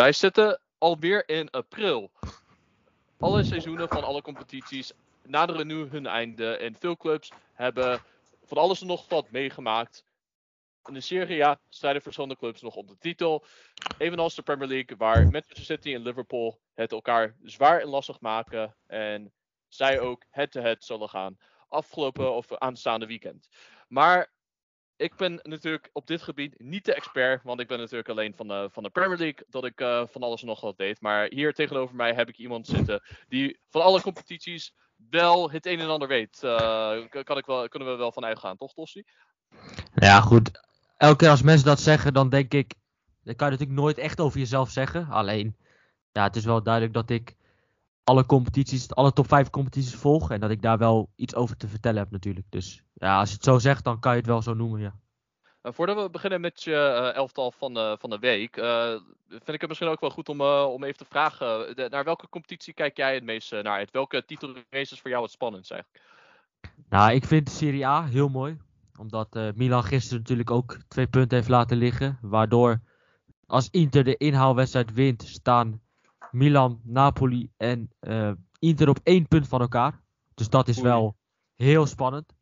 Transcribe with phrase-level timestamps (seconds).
[0.00, 2.10] Wij zitten alweer in april.
[3.18, 6.56] Alle seizoenen van alle competities naderen nu hun einde.
[6.56, 8.00] En veel clubs hebben
[8.42, 10.04] van alles en nog wat meegemaakt.
[10.84, 13.44] In de Serie A strijden verschillende clubs nog om de titel.
[13.98, 18.76] Evenals de Premier League, waar Manchester City en Liverpool het elkaar zwaar en lastig maken.
[18.86, 19.32] En
[19.68, 21.36] zij ook head-to-head zullen gaan.
[21.68, 23.48] Afgelopen of aanstaande weekend.
[23.88, 24.32] Maar
[25.00, 28.48] ik ben natuurlijk op dit gebied niet de expert, want ik ben natuurlijk alleen van
[28.48, 31.00] de, van de Premier League dat ik uh, van alles en nog wat deed.
[31.00, 34.74] Maar hier tegenover mij heb ik iemand zitten die van alle competities
[35.10, 36.40] wel het een en ander weet.
[36.44, 39.04] Uh, kan ik wel, kunnen we wel van uitgaan, toch Tossi?
[39.94, 40.50] Ja, goed.
[40.96, 42.74] Elke keer als mensen dat zeggen, dan denk ik,
[43.22, 45.08] dan kan je natuurlijk nooit echt over jezelf zeggen.
[45.08, 45.56] Alleen,
[46.12, 47.36] ja, het is wel duidelijk dat ik
[48.04, 50.30] alle competities, alle top 5 competities volg.
[50.30, 52.46] En dat ik daar wel iets over te vertellen heb natuurlijk.
[52.50, 54.94] Dus ja, als je het zo zegt, dan kan je het wel zo noemen, ja.
[55.62, 58.90] Uh, voordat we beginnen met je uh, elftal van de, van de week, uh,
[59.28, 61.76] vind ik het misschien ook wel goed om, om even te vragen.
[61.76, 63.90] De, naar welke competitie kijk jij het meest naar uit?
[63.90, 66.04] Welke titelraces voor jou het spannendst eigenlijk?
[66.88, 68.58] Nou, ik vind de Serie A heel mooi.
[68.98, 72.18] Omdat Milan gisteren natuurlijk ook twee punten heeft laten liggen.
[72.22, 72.80] Waardoor
[73.46, 75.80] als Inter de inhaalwedstrijd wint, staan
[76.30, 77.90] Milan, Napoli en
[78.58, 80.00] Inter op één punt van elkaar.
[80.34, 81.16] Dus dat is wel
[81.54, 82.34] heel spannend.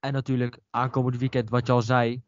[0.00, 2.22] En natuurlijk aankomend weekend, wat je al zei,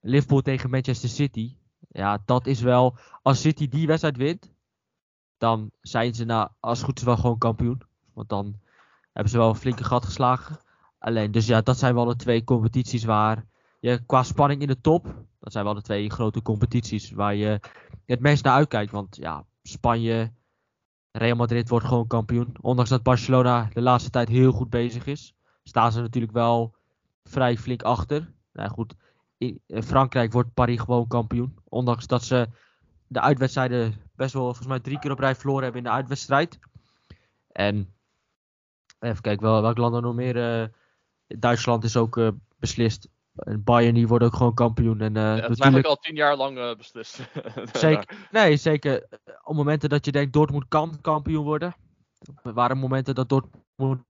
[0.00, 1.56] Liverpool tegen Manchester City.
[1.88, 2.98] Ja, dat is wel.
[3.22, 4.52] Als City die wedstrijd wint,
[5.38, 7.82] dan zijn ze nou, als goed is wel gewoon kampioen.
[8.12, 8.60] Want dan
[9.12, 10.58] hebben ze wel een flinke gat geslagen.
[10.98, 13.46] Alleen, dus ja, dat zijn wel de twee competities waar
[13.80, 15.04] je qua spanning in de top,
[15.38, 17.60] dat zijn wel de twee grote competities waar je
[18.06, 18.92] het meest naar uitkijkt.
[18.92, 20.32] Want ja, Spanje,
[21.12, 22.54] Real Madrid wordt gewoon kampioen.
[22.60, 26.74] Ondanks dat Barcelona de laatste tijd heel goed bezig is, staan ze natuurlijk wel
[27.24, 28.32] vrij flink achter.
[28.52, 28.94] Nou goed,
[29.38, 31.58] in Frankrijk wordt Paris gewoon kampioen.
[31.64, 32.48] Ondanks dat ze
[33.06, 36.58] de uitwedstrijden best wel volgens mij drie keer op rij verloren hebben in de uitwedstrijd.
[37.52, 37.94] En
[38.98, 40.60] even kijken wel, welk land er nog meer.
[40.60, 40.68] Uh,
[41.26, 42.28] Duitsland is ook uh,
[42.58, 43.08] beslist.
[43.36, 45.00] En Bayern die wordt ook gewoon kampioen.
[45.00, 47.20] En, uh, ja, dat is eigenlijk al tien jaar lang beslist.
[47.72, 49.08] zeker, nee, zeker.
[49.42, 51.74] Op momenten dat je denkt Dortmund kan kampioen worden.
[52.42, 54.02] Er waren momenten dat Dortmund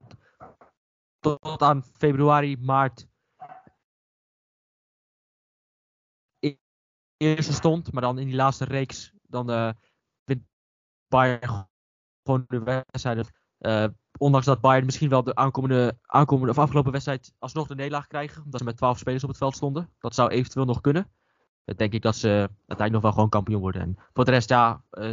[1.21, 3.07] tot aan februari, maart
[7.17, 7.93] eerste stond.
[7.93, 9.71] Maar dan in die laatste reeks, dan uh,
[10.25, 10.45] wint
[11.09, 11.69] Bayern
[12.23, 13.31] gewoon de wedstrijd.
[13.61, 13.85] Uh,
[14.19, 18.43] ondanks dat Bayern misschien wel de aankomende, aankomende of afgelopen wedstrijd alsnog de nederlaag krijgen.
[18.45, 19.91] Omdat ze met 12 spelers op het veld stonden.
[19.99, 21.11] Dat zou eventueel nog kunnen.
[21.65, 23.83] Dan denk ik dat ze uiteindelijk nog wel gewoon kampioen worden.
[23.83, 25.11] En voor de rest, ja, uh,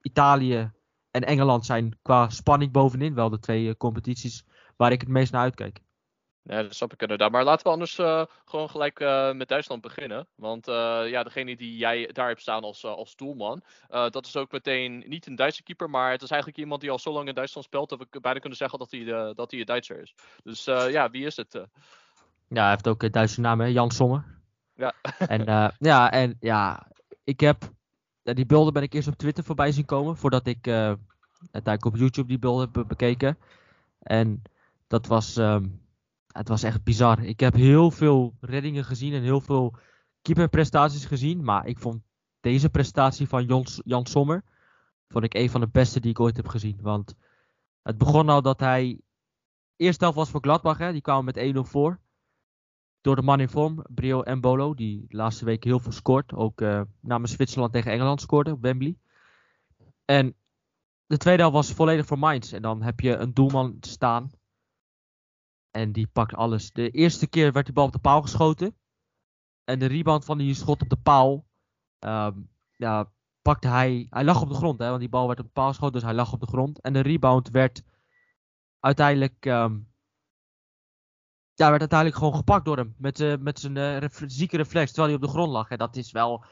[0.00, 0.70] Italië
[1.10, 4.44] en Engeland zijn qua spanning bovenin wel de twee competities
[4.76, 5.82] waar ik het meest naar uitkijk.
[6.48, 7.30] Ja, dat snap ik inderdaad.
[7.30, 10.26] Maar laten we anders uh, gewoon gelijk uh, met Duitsland beginnen.
[10.34, 10.74] Want uh,
[11.08, 15.26] ja, degene die jij daar hebt staan als, als doelman, dat is ook meteen niet
[15.26, 17.88] een Duitse keeper, maar het is eigenlijk iemand die al zo lang in Duitsland speelt
[17.88, 20.14] dat we bijna kunnen zeggen dat hij, dat hij een Duitser is.
[20.42, 21.52] Dus ja, wie is het?
[22.48, 23.66] Ja, hij heeft ook een Duitse naam, hè?
[23.66, 24.24] Jan Sommer.
[24.74, 24.94] Ja.
[25.18, 26.86] en ja, en ja,
[27.24, 27.70] ik heb,
[28.22, 32.28] die beelden ben ik eerst op Twitter voorbij zien komen, voordat ik uiteindelijk op YouTube
[32.28, 33.38] die beelden heb bekeken.
[33.98, 34.42] En
[34.86, 35.36] dat was...
[35.36, 35.84] Um,
[36.36, 37.24] het was echt bizar.
[37.24, 39.76] Ik heb heel veel reddingen gezien en heel veel
[40.22, 41.44] keeperprestaties gezien.
[41.44, 42.02] Maar ik vond
[42.40, 44.44] deze prestatie van Jan, Sommer
[45.08, 46.78] vond ik een van de beste die ik ooit heb gezien.
[46.80, 47.14] Want
[47.82, 49.00] het begon nou dat hij...
[49.76, 50.92] Eerst helft was voor Gladbach, hè.
[50.92, 52.00] die kwamen met 1-0 voor.
[53.00, 56.34] Door de man in vorm, Brio Mbolo, die de laatste week heel veel scoort.
[56.34, 58.96] Ook uh, namens Zwitserland tegen Engeland scoorde op Wembley.
[60.04, 60.34] En
[61.06, 62.52] de tweede helft was volledig voor Mainz.
[62.52, 64.30] En dan heb je een doelman staan
[65.76, 66.72] en die pakt alles.
[66.72, 68.76] De eerste keer werd die bal op de paal geschoten.
[69.64, 71.46] En de rebound van die schot op de paal.
[72.00, 73.10] Um, ja,
[73.42, 74.06] pakte hij.
[74.10, 76.02] Hij lag op de grond, hè, want die bal werd op de paal geschoten, dus
[76.02, 76.80] hij lag op de grond.
[76.80, 77.82] En de rebound werd
[78.80, 79.44] uiteindelijk.
[79.44, 79.88] Um,
[81.54, 82.94] ja, werd uiteindelijk gewoon gepakt door hem.
[82.98, 85.68] Met, uh, met zijn uh, zieke reflex, terwijl hij op de grond lag.
[85.68, 86.44] En dat is wel,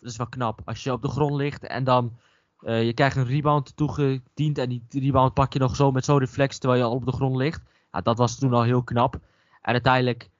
[0.00, 0.60] dat is wel knap.
[0.64, 2.18] Als je op de grond ligt en dan.
[2.60, 4.58] Uh, je krijgt een rebound toegediend.
[4.58, 7.12] En die rebound pak je nog zo met zo'n reflex terwijl je al op de
[7.12, 7.62] grond ligt
[8.02, 9.14] dat was toen al heel knap.
[9.62, 10.30] En uiteindelijk,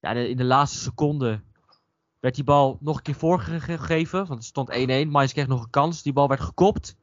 [0.00, 1.40] ja, in de laatste seconde,
[2.20, 4.18] werd die bal nog een keer voorgegeven.
[4.18, 4.70] Want het stond
[5.06, 5.08] 1-1.
[5.08, 6.02] Mainz kreeg nog een kans.
[6.02, 6.96] Die bal werd gekopt.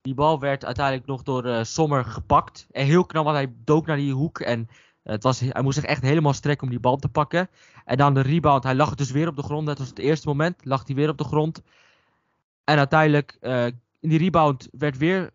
[0.00, 2.66] Die bal werd uiteindelijk nog door uh, Sommer gepakt.
[2.70, 4.40] En heel knap, want hij dook naar die hoek.
[4.40, 4.68] En
[5.02, 7.48] het was, hij moest zich echt helemaal strekken om die bal te pakken.
[7.84, 8.64] En dan de rebound.
[8.64, 9.66] Hij lag dus weer op de grond.
[9.66, 10.64] Dat was het eerste moment.
[10.64, 11.62] Lag hij weer op de grond.
[12.64, 13.66] En uiteindelijk, uh,
[14.00, 15.30] in die rebound werd weer,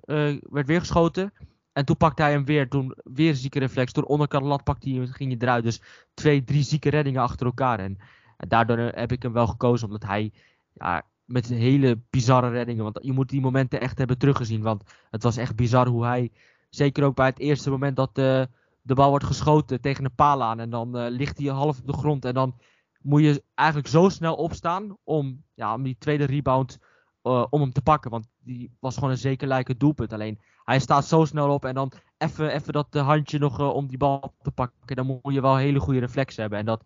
[0.49, 1.33] werd weer geschoten.
[1.73, 2.69] En toen pakte hij hem weer.
[2.69, 3.93] Toen weer een zieke reflex.
[3.93, 5.63] Door onderkant lat pakte hij ging hij eruit.
[5.63, 5.81] Dus
[6.13, 7.79] twee, drie zieke reddingen achter elkaar.
[7.79, 7.97] En,
[8.37, 9.87] daardoor heb ik hem wel gekozen.
[9.87, 10.31] Omdat hij.
[10.73, 12.83] Ja, met hele bizarre reddingen.
[12.83, 14.61] Want je moet die momenten echt hebben teruggezien.
[14.61, 16.31] Want het was echt bizar hoe hij,
[16.69, 18.49] zeker ook bij het eerste moment dat de,
[18.81, 20.59] de bal wordt geschoten tegen een paal aan.
[20.59, 22.25] En dan uh, ligt hij half op de grond.
[22.25, 22.55] En dan
[23.01, 26.79] moet je eigenlijk zo snel opstaan om, ja, om die tweede rebound
[27.23, 28.11] uh, om hem te pakken.
[28.11, 30.13] Want die was gewoon een zeker lijke doelpunt.
[30.13, 33.97] Alleen hij staat zo snel op en dan even dat handje nog uh, om die
[33.97, 34.95] bal te pakken.
[34.95, 36.59] Dan moet je wel hele goede reflexen hebben.
[36.59, 36.83] En dat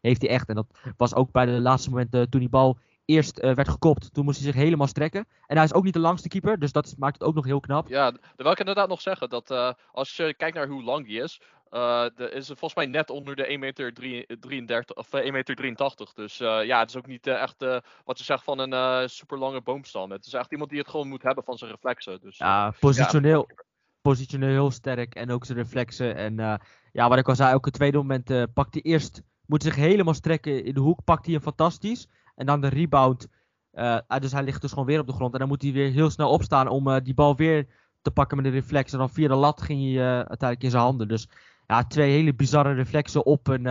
[0.00, 0.48] heeft hij echt.
[0.48, 0.66] En dat
[0.96, 4.14] was ook bij de laatste momenten toen die bal eerst werd gekopt.
[4.14, 5.26] Toen moest hij zich helemaal strekken.
[5.46, 7.60] En hij is ook niet de langste keeper, dus dat maakt het ook nog heel
[7.60, 7.88] knap.
[7.88, 9.28] Ja, dat wil ik inderdaad nog zeggen.
[9.28, 11.40] Dat als je kijkt naar hoe lang die is,
[11.76, 13.92] uh, de, is volgens mij net onder de 1 meter
[14.40, 16.12] 33 of 1 meter 83.
[16.12, 17.64] Dus ja, het is ook niet echt
[18.04, 20.10] wat je zegt van een super lange boomstam.
[20.10, 22.20] Het is echt iemand die het gewoon moet hebben van zijn reflexen.
[22.20, 23.44] Dus, ja, positioneel.
[23.48, 23.64] Ja.
[24.00, 26.16] Positioneel heel sterk en ook zijn reflexen.
[26.16, 26.60] En
[26.92, 30.14] ja, wat ik al zei, ook het tweede moment pakt hij eerst, moet zich helemaal
[30.14, 32.08] strekken in de hoek, pakt hij hem fantastisch.
[32.36, 33.28] En dan de rebound.
[33.72, 35.32] Uh, dus hij ligt dus gewoon weer op de grond.
[35.32, 37.66] En dan moet hij weer heel snel opstaan om die bal weer
[38.02, 38.92] te pakken met een reflex.
[38.92, 41.08] En dan via de lat ging hij uiteindelijk in zijn handen.
[41.08, 41.28] Dus
[41.66, 43.62] ja, twee hele bizarre reflexen op een,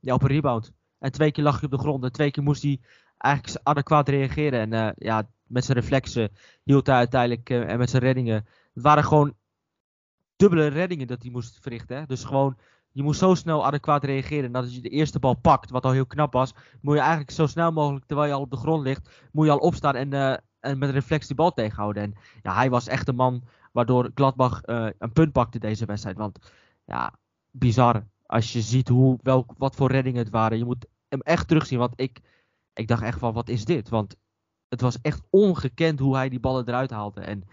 [0.00, 0.72] ja, op een rebound.
[0.98, 2.04] En twee keer lag hij op de grond.
[2.04, 2.80] En twee keer moest hij
[3.18, 4.72] eigenlijk adequaat reageren.
[4.72, 6.30] En ja, met zijn reflexen
[6.62, 7.50] hield hij uiteindelijk.
[7.50, 8.46] en met zijn reddingen.
[8.74, 9.34] Het waren gewoon
[10.36, 11.96] dubbele reddingen dat hij moest verrichten.
[11.96, 12.06] Hè?
[12.06, 12.56] Dus gewoon
[12.92, 14.44] je moet zo snel adequaat reageren.
[14.44, 17.00] En dat als je de eerste bal pakt, wat al heel knap was, moet je
[17.00, 19.94] eigenlijk zo snel mogelijk, terwijl je al op de grond ligt, moet je al opstaan
[19.94, 22.02] en, uh, en met reflex die bal tegenhouden.
[22.02, 23.42] En ja, hij was echt de man
[23.72, 26.16] waardoor Gladbach een punt pakte deze wedstrijd.
[26.16, 26.52] Want
[26.84, 27.14] ja,
[27.58, 28.06] bizar.
[28.26, 30.58] Als je ziet hoe, welk, wat voor reddingen het waren.
[30.58, 31.78] Je moet hem echt terugzien.
[31.78, 32.20] Want ik,
[32.72, 33.88] ik dacht echt van, wat is dit?
[33.88, 34.16] Want
[34.68, 37.20] het was echt ongekend hoe hij die ballen eruit haalde.
[37.20, 37.44] En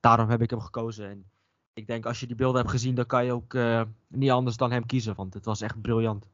[0.00, 1.08] daarom heb ik hem gekozen.
[1.08, 1.24] En
[1.72, 4.56] ik denk als je die beelden hebt gezien, dan kan je ook uh, niet anders
[4.56, 5.14] dan hem kiezen.
[5.14, 6.26] Want het was echt briljant.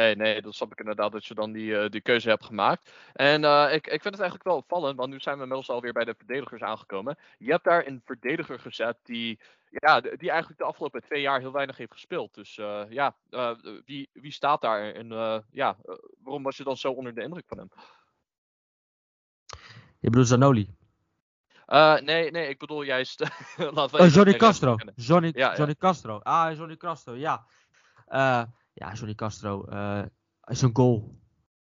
[0.00, 2.92] Nee, nee, dat snap ik inderdaad dat je dan die, uh, die keuze hebt gemaakt.
[3.12, 5.92] En uh, ik, ik vind het eigenlijk wel opvallend, want nu zijn we inmiddels alweer
[5.92, 7.18] bij de verdedigers aangekomen.
[7.38, 11.52] Je hebt daar een verdediger gezet die, ja, die eigenlijk de afgelopen twee jaar heel
[11.52, 12.34] weinig heeft gespeeld.
[12.34, 13.16] Dus uh, ja,
[13.84, 15.08] wie, wie staat daar en
[15.50, 15.76] ja,
[16.22, 17.70] waarom was je dan zo onder de indruk van hem?
[19.98, 20.74] Je bedoelt Zanoli?
[22.02, 23.18] Nee, nee, ik bedoel juist.
[23.56, 24.76] we oh, Johnny Castro.
[24.94, 25.86] Johnny, ja, Johnny ja.
[25.86, 26.18] Castro.
[26.18, 27.46] Ah, Johnny Castro, ja.
[28.72, 29.66] Ja, Johnny Castro.
[29.68, 30.02] Uh,
[30.44, 31.18] is een goal.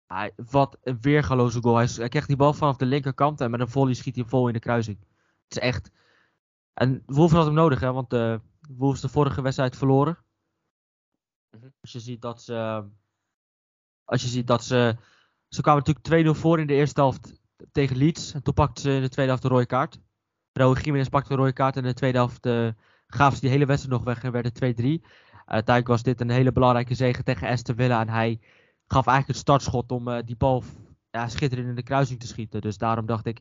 [0.07, 1.77] Hij, wat een weergaloze goal.
[1.77, 4.47] Hij, hij, krijgt die bal vanaf de linkerkant en met een volley schiet hij vol
[4.47, 4.99] in de kruising.
[5.49, 5.91] Het is echt.
[6.75, 8.39] En Wolves had hem nodig, hè, want uh,
[8.69, 10.19] Wolves de vorige wedstrijd verloren.
[11.51, 11.75] Mm -hmm.
[11.81, 12.89] Als je ziet dat ze.
[14.05, 14.97] Als je ziet dat ze.
[15.49, 17.41] Ze kwamen natuurlijk 2-0 voor in de eerste helft
[17.73, 18.33] tegen Leeds.
[18.33, 20.01] En toen pakte ze in de tweede helft de rode kaart.
[20.53, 22.69] Raúl Jiménez pakte de rode kaart en in de tweede helft uh,
[23.07, 25.07] gaven ze die hele wedstrijd nog weg en werden 2-3.
[25.51, 28.01] Uiteindelijk was dit een hele belangrijke zege tegen Aston Villa.
[28.01, 28.41] En hij
[28.87, 30.63] gaf eigenlijk het startschot om uh, die bal
[31.11, 32.61] ja, schitterend in de kruising te schieten.
[32.61, 33.41] Dus daarom dacht ik,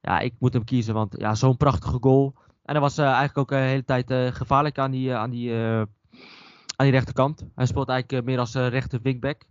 [0.00, 0.94] ja, ik moet hem kiezen.
[0.94, 2.34] Want ja, zo'n prachtige goal.
[2.62, 5.86] En hij was uh, eigenlijk ook de hele tijd gevaarlijk aan die, aan, die, aan
[6.76, 7.46] die rechterkant.
[7.54, 9.42] Hij speelt eigenlijk meer als rechter wingback.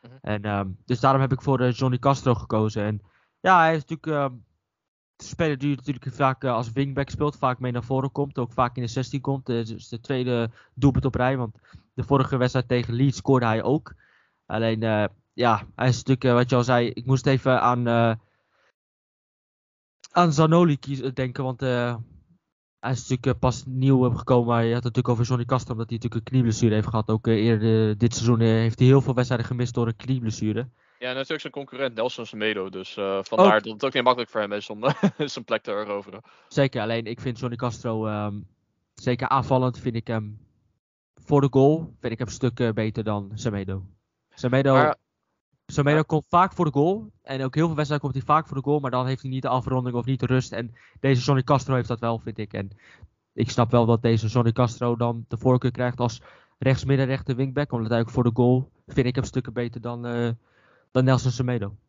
[0.00, 0.18] -hmm.
[0.20, 2.82] En, um, dus daarom heb ik voor Johnny Castro gekozen.
[2.82, 3.00] En
[3.40, 4.38] ja, hij is natuurlijk uh,
[5.22, 8.76] speler die natuurlijk vaak uh, als wingback speelt, vaak mee naar voren komt, ook vaak
[8.76, 9.46] in de 16 komt.
[9.46, 11.58] Dus de tweede doelpunt op rij, want
[11.94, 13.94] de vorige wedstrijd tegen Leeds scoorde hij ook.
[14.46, 17.88] Alleen, uh, ja, hij is natuurlijk, wat je al zei, ik moest even aan,
[20.10, 20.78] aan Zanoli
[21.14, 25.44] denken, want hij is natuurlijk pas nieuw gekomen, maar je had het natuurlijk over Johnny
[25.44, 27.10] Castro, omdat hij natuurlijk een knieblessure heeft gehad.
[27.10, 30.68] Ook eerder dit seizoen heeft hij heel veel wedstrijden gemist door een knieblessure.
[30.98, 32.68] Ja, natuurlijk zijn concurrent Nelson Semedo.
[32.68, 33.62] Dus uh, vandaar ook.
[33.62, 34.84] dat het ook niet makkelijk voor hem is om
[35.34, 36.20] zijn plek te eroveren.
[36.48, 38.46] Zeker, alleen ik vind Johnny Castro, um,
[38.94, 40.38] zeker aanvallend, vind ik hem
[41.14, 43.82] voor de goal, vind ik hem een stuk uh, beter dan Semedo.
[44.34, 44.96] Semedo, maar,
[45.66, 46.04] Semedo maar...
[46.04, 47.12] komt vaak voor de goal.
[47.22, 48.80] En ook heel veel wedstrijden komt hij vaak voor de goal.
[48.80, 50.52] Maar dan heeft hij niet de afronding of niet de rust.
[50.52, 52.52] En deze Johnny Castro heeft dat wel, vind ik.
[52.52, 52.70] En
[53.32, 56.22] ik snap wel dat deze Johnny Castro dan de voorkeur krijgt als
[56.58, 57.72] rechts-midden rechter wingback.
[57.72, 60.06] Omdat hij ook voor de goal vind ik hem stukken beter dan...
[60.06, 60.30] Uh,
[60.92, 61.87] dan Nelson Semedo.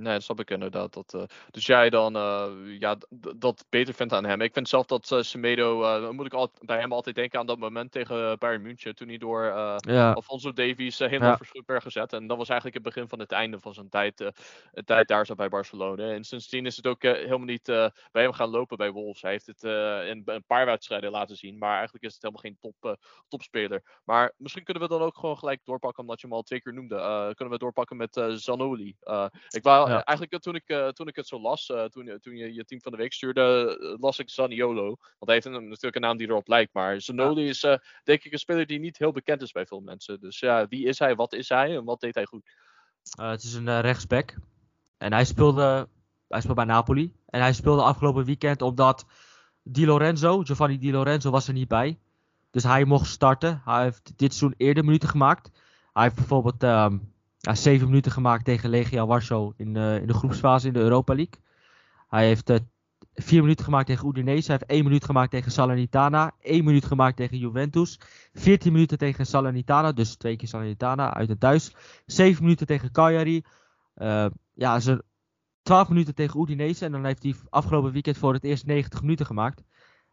[0.00, 0.92] Nee, dat snap ik inderdaad.
[0.92, 2.46] Dat, uh, dus jij dan uh,
[2.78, 2.96] ja,
[3.36, 4.40] dat beter vindt aan hem.
[4.40, 7.46] Ik vind zelf dat uh, Semedo, dan moet ik al, bij hem altijd denken aan
[7.46, 8.94] dat moment tegen Bayern München.
[8.94, 9.44] Toen hij door
[9.76, 10.12] ja.
[10.12, 11.36] Alfonso Davies helemaal ja.
[11.36, 12.12] verschut werd gezet.
[12.12, 14.30] En dat was eigenlijk het begin van het einde van zijn tijd,
[14.84, 16.10] tijd daar zo bij Barcelona.
[16.10, 17.64] En sindsdien is het ook helemaal niet
[18.12, 19.22] bij hem gaan lopen bij Wolves.
[19.22, 19.62] Hij heeft het
[20.08, 21.58] in een paar wedstrijden laten zien.
[21.58, 23.82] Maar eigenlijk is het helemaal geen top, topspeler.
[24.04, 26.74] Maar misschien kunnen we dan ook gewoon gelijk doorpakken, omdat je hem al twee keer
[26.74, 26.96] noemde.
[27.34, 28.96] kunnen we doorpakken met Zanoli.
[29.48, 29.89] ik wou.
[29.98, 32.80] Eigenlijk toen ik, uh, toen ik het zo las, uh, toen, toen je je team
[32.80, 34.84] van de week stuurde, las ik Zaniolo.
[34.86, 36.72] Want hij heeft een, natuurlijk een naam die erop lijkt.
[36.72, 37.60] Maar Zanoli is
[38.04, 40.20] denk ik een speler die niet heel bekend is bij veel mensen.
[40.20, 42.50] Dus ja, wie is hij, wat is hij en wat deed hij goed?
[43.16, 44.34] het is een rechtsback.
[44.98, 45.88] En hij speelde,
[46.28, 47.14] hij speelde bij Napoli.
[47.26, 49.06] En hij speelde afgelopen weekend omdat
[49.62, 51.98] Di Lorenzo, Giovanni Di Lorenzo was er niet bij.
[52.50, 53.62] Dus hij mocht starten.
[53.64, 55.50] Hij heeft dit seizoen eerder minuten gemaakt.
[55.92, 56.98] Hij heeft bijvoorbeeld ehm,
[57.40, 61.14] ja, zeven minuten gemaakt tegen Legia Warschau in, uh, in de groepsfase in de Europa
[61.14, 61.42] League.
[62.08, 62.56] Hij heeft uh,
[63.14, 64.50] vier minuten gemaakt tegen Udinese.
[64.50, 66.32] Hij heeft één minuut gemaakt tegen Salernitana.
[66.40, 68.00] één minuut gemaakt tegen Juventus.
[68.32, 69.92] 14 minuten tegen Salernitana.
[69.92, 71.74] Dus twee keer Salernitana uit het thuis.
[72.06, 73.44] Zeven minuten tegen Cagliari.
[73.96, 75.04] Uh, ja, ze
[75.62, 76.84] 12 minuten tegen Udinese.
[76.84, 79.62] En dan heeft hij afgelopen weekend voor het eerst 90 minuten gemaakt.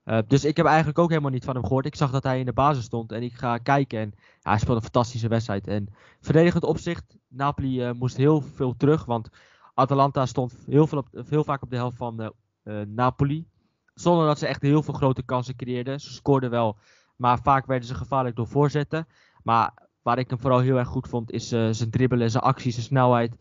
[0.07, 1.85] Uh, dus ik heb eigenlijk ook helemaal niet van hem gehoord.
[1.85, 3.99] Ik zag dat hij in de basis stond en ik ga kijken.
[3.99, 5.67] En hij speelde een fantastische wedstrijd.
[5.67, 5.87] En
[6.21, 9.05] verdedigend opzicht, Napoli uh, moest heel veel terug.
[9.05, 9.29] Want
[9.73, 12.21] Atalanta stond heel, veel op, heel vaak op de helft van
[12.63, 13.47] uh, Napoli.
[13.93, 15.99] Zonder dat ze echt heel veel grote kansen creëerden.
[15.99, 16.77] Ze scoorden wel,
[17.15, 19.07] maar vaak werden ze gevaarlijk door voorzetten.
[19.43, 22.85] Maar waar ik hem vooral heel erg goed vond, is zijn dribbelen, zijn acties, zijn
[22.85, 23.35] snelheid.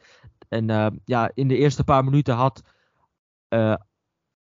[0.49, 2.63] En ja, in de eerste paar minuten had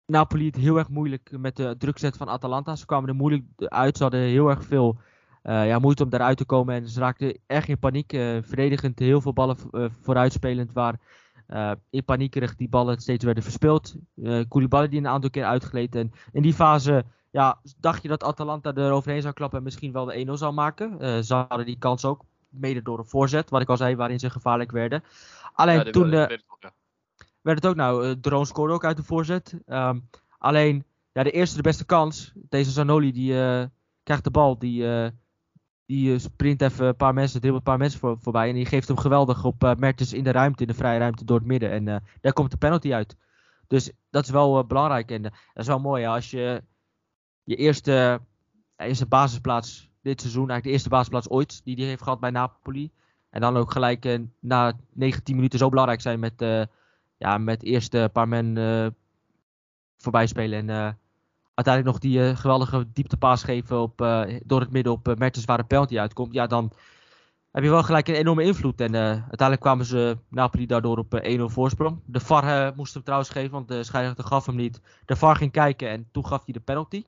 [0.06, 2.76] Napoli het heel erg moeilijk met de drukzet van Atalanta.
[2.76, 3.96] Ze kwamen er moeilijk uit.
[3.96, 4.98] Ze hadden heel erg veel
[5.42, 6.74] uh, ja, moeite om daaruit te komen.
[6.74, 8.12] En ze raakten erg in paniek.
[8.12, 10.72] Uh, verdedigend heel veel ballen uh, vooruitspelend.
[10.72, 10.98] Waar
[11.90, 13.94] in paniekerig die ballen steeds werden verspeeld.
[14.48, 15.94] Koulibaly die een aantal keer uitgeleed.
[15.94, 19.58] En in die fase ja, dacht je dat Atalanta er overheen zou klappen.
[19.58, 21.24] En misschien wel de 1-0 zou maken.
[21.24, 22.24] ze hadden die kans ook.
[22.48, 23.50] Mede door een voorzet.
[23.50, 25.04] Wat ik al zei, waarin ze gevaarlijk werden.
[25.54, 26.28] Alleen ja, toen...
[27.44, 28.06] werd het ook nou.
[28.06, 29.54] Uh, Drone scoorde ook uit de voorzet.
[29.66, 30.08] Um,
[30.38, 32.32] alleen, ja, de eerste, de beste kans.
[32.34, 33.64] Deze Zanoli, die uh,
[34.02, 34.58] krijgt de bal.
[34.58, 35.08] Die, uh,
[35.86, 38.48] die sprint even een paar mensen, dribbelt een paar mensen voor, voorbij.
[38.48, 41.38] En die geeft hem geweldig op Mertens in de ruimte, in de vrije ruimte door
[41.38, 41.70] het midden.
[41.70, 41.84] En
[42.20, 43.16] daar komt de penalty uit.
[43.66, 45.10] Dus dat is wel belangrijk.
[45.10, 46.62] En dat is wel mooi als je
[47.42, 48.20] je eerste,
[48.76, 52.90] eerste basisplaats dit seizoen, eigenlijk de eerste basisplaats ooit, die hij heeft gehad bij Napoli.
[53.30, 56.68] En dan ook gelijk na 19 minuten zo belangrijk zijn met
[57.16, 58.86] ja, met eerst een paar men uh,
[59.96, 60.58] voorbij spelen.
[60.58, 60.92] En uh,
[61.54, 63.98] uiteindelijk nog die geweldige dieptepaas geven op,
[64.44, 66.32] door het midden op Mertens waar de penalty uitkomt.
[66.32, 66.72] Ja, dan
[67.50, 68.80] heb je wel gelijk een enorme invloed.
[68.80, 72.00] En uiteindelijk kwamen ze Napoli daardoor op 1-0 voorsprong.
[72.06, 74.80] De VAR moest hem trouwens geven, want de scheidsrechter gaf hem niet.
[75.04, 77.04] De VAR ging kijken en toen gaf hij de penalty.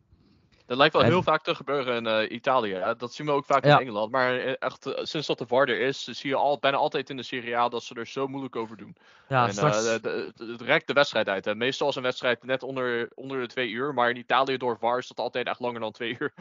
[0.66, 2.74] Dat lijkt wel heel vaak te gebeuren in uh, Italië.
[2.74, 2.96] Hè?
[2.96, 4.10] Dat zien we ook vaak in Engeland.
[4.10, 7.10] Maar eh, echt, uh, sinds dat de VAR er is, zie je al, bijna altijd
[7.10, 8.96] in de Serie A dat ze er zo moeilijk over doen.
[9.28, 9.84] Ja, en, straks...
[9.84, 11.44] het rekt de wedstrijd uit.
[11.44, 11.54] Hè?
[11.54, 13.94] Meestal is een wedstrijd net onder, onder de twee uur.
[13.94, 16.32] Maar in Italië door VAR is dat altijd echt langer dan twee uur.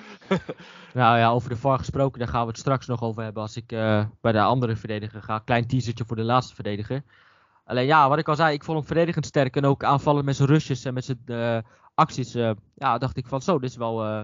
[0.93, 3.55] nou ja, over de VAR gesproken, daar gaan we het straks nog over hebben als
[3.55, 3.67] ik
[4.21, 5.39] bij de andere verdediger ga.
[5.39, 7.03] Klein teasertje voor de laatste verdediger.
[7.65, 10.35] Alleen ja, wat ik al zei, ik vond hem verdedigend sterk en ook aanvallen met
[10.35, 11.63] zijn rushes en met zijn
[11.95, 14.21] acties, uh, ja, dacht ik van zo, dit is wel, uh,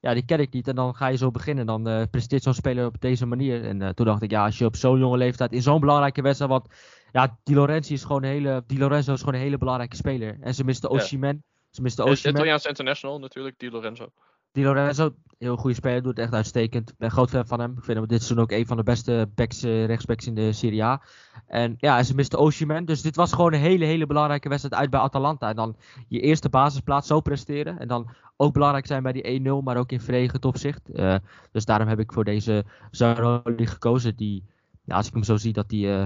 [0.00, 0.68] ja, die ken ik niet.
[0.68, 3.64] En dan ga je zo beginnen, dan uh, presteert zo'n speler op deze manier.
[3.64, 6.50] En toen dacht ik, ja, als je op zo'n jonge leeftijd in zo'n belangrijke wedstrijd,
[6.50, 6.66] want
[7.12, 10.36] ja, Di Lorenzo is gewoon een hele, Di Lorenzo is gewoon een hele belangrijke speler.
[10.40, 11.34] En ze miste Oshimen.
[11.34, 11.42] Ja.
[11.70, 12.34] Ze miste Oshimen.
[12.34, 14.08] Italiaans international natuurlijk, Di Lorenzo.
[14.54, 16.90] Di Lorenzo, heel goede speler, doet echt uitstekend.
[16.90, 17.70] Ik ben groot fan van hem.
[17.70, 20.52] Ik vind hem dit seizoen ook een van de beste backs, uh, rechtsbacks in de
[20.52, 21.02] Serie A.
[21.46, 22.84] En ja, ze miste Osimhen.
[22.84, 25.48] Dus dit was gewoon een hele, hele belangrijke wedstrijd uit bij Atalanta.
[25.48, 25.76] En dan
[26.08, 27.78] je eerste basisplaats zo presteren.
[27.78, 30.90] En dan ook belangrijk zijn bij die 1-0, maar ook in verdedigend opzicht.
[30.92, 31.16] Uh,
[31.52, 34.16] dus daarom heb ik voor deze Zaroli gekozen.
[34.16, 34.44] Die,
[34.84, 35.86] ja, als ik hem zo zie, dat die...
[35.86, 36.04] Uh,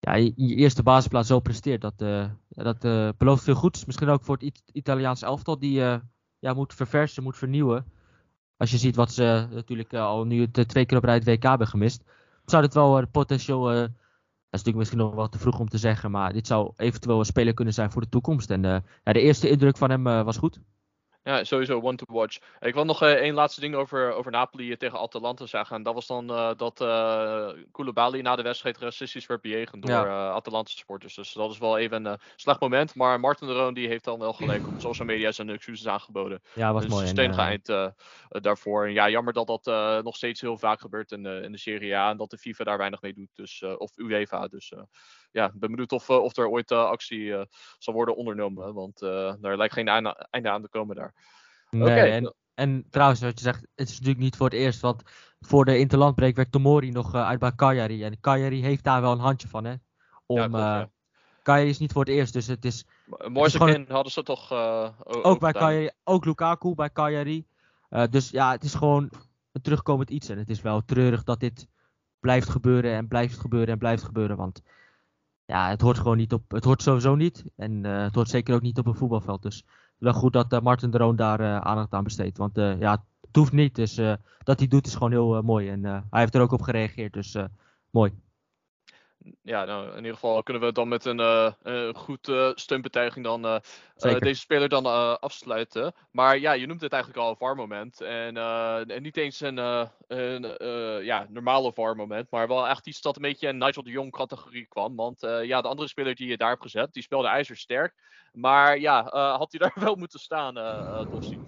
[0.00, 1.98] ja, je, eerste basisplaats zo presteert, dat,
[2.48, 3.84] dat belooft veel goeds.
[3.84, 6.00] Misschien ook voor het It Italiaanse elftal, die
[6.38, 7.84] ja, moet verversen, moet vernieuwen.
[8.56, 11.24] Als je ziet wat ze natuurlijk uh, al nu het, twee keer op rij het
[11.24, 12.04] WK hebben gemist.
[12.44, 13.64] Zou dit wel potentieel.
[13.64, 13.90] Dat
[14.60, 16.10] is natuurlijk misschien nog wel te vroeg om te zeggen.
[16.10, 18.50] Maar dit zou eventueel een speler kunnen zijn voor de toekomst.
[18.50, 20.60] En ja, de eerste indruk van hem was goed.
[21.28, 22.38] Ja, sowieso one to watch.
[22.60, 25.76] Ik wil nog uh, één laatste ding over, over Napoli tegen Atalanta zeggen.
[25.76, 29.90] En dat was dan uh, dat uh, Koulibaly na de wedstrijd racistisch werd bejegend door
[29.90, 30.30] ja.
[30.30, 31.14] Atalanta supporters.
[31.14, 32.94] Dus dat is wel even een slecht moment.
[32.94, 36.42] Maar Martin de Roon die heeft dan wel gelijk op social media zijn excuses aangeboden.
[36.54, 37.08] Ja, was dus mooi.
[37.08, 37.72] Een eind
[38.28, 38.86] daarvoor.
[38.86, 39.64] En ja, jammer dat dat
[40.04, 42.10] nog steeds heel vaak gebeurt in, in de Serie A.
[42.10, 43.30] En dat de FIFA daar weinig mee doet.
[43.34, 44.46] Dus, of UEFA.
[44.46, 44.72] Dus
[45.30, 47.46] ja, ik ben benieuwd of, of er ooit actie
[47.78, 48.74] zal worden ondernomen.
[48.74, 48.98] Want
[49.40, 51.14] daar lijkt geen einde, aan te komen daar.
[51.70, 54.80] Nee, en, en trouwens, wat je zegt, het is natuurlijk niet voor het eerst.
[54.80, 55.02] Want
[55.40, 58.04] voor de interlandbreek werd Tomori nog uit bij Cagliari.
[58.04, 59.74] En Cagliari heeft daar wel een handje van, hè.
[60.26, 60.90] Om, ja, klopt, ja.
[61.42, 62.86] Cagliari is niet voor het eerst, dus het is...
[63.28, 63.84] Mooiste gewoon...
[63.88, 67.46] hadden ze toch uh, ook, ook bij Cagliari, ook Lukaku bij Cagliari.
[67.90, 69.10] Uh, dus ja, het is gewoon
[69.52, 70.28] een terugkomend iets.
[70.28, 71.68] En het is wel treurig dat dit
[72.20, 74.36] blijft gebeuren en blijft gebeuren en blijft gebeuren.
[74.36, 74.62] Want
[75.48, 76.50] ja, het hoort gewoon niet op.
[76.50, 77.44] Het hoort sowieso niet.
[77.56, 79.42] En uh, het hoort zeker ook niet op een voetbalveld.
[79.42, 79.64] Dus
[79.98, 82.38] wel goed dat uh, Martin de Roon daar uh, aandacht aan besteedt.
[82.38, 83.74] Want ja, het hoeft niet.
[83.74, 83.94] Dus
[84.38, 85.68] dat hij doet is gewoon heel mooi.
[85.68, 87.12] En hij heeft er ook op gereageerd.
[87.12, 87.36] Dus
[87.90, 88.12] mooi.
[89.42, 93.24] Ja, nou, in ieder geval kunnen we dan met een uh, uh, goed uh, steunbetuiging
[93.24, 93.62] dan
[93.96, 94.86] deze speler dan
[95.20, 95.94] afsluiten.
[96.10, 98.00] Maar ja, je noemt het eigenlijk al een VAR-moment.
[98.00, 98.36] En,
[98.88, 99.56] en, niet eens een,
[100.06, 100.56] een
[101.04, 104.96] ja, normale VAR-moment, maar wel echt iets dat een beetje in Nigel de Jong-categorie kwam.
[104.96, 107.94] Want ja, de andere speler die je daar hebt gezet, die speelde ijzersterk.
[108.32, 109.02] Maar ja,
[109.36, 110.54] had hij daar wel moeten staan,
[111.10, 111.40] Dossi?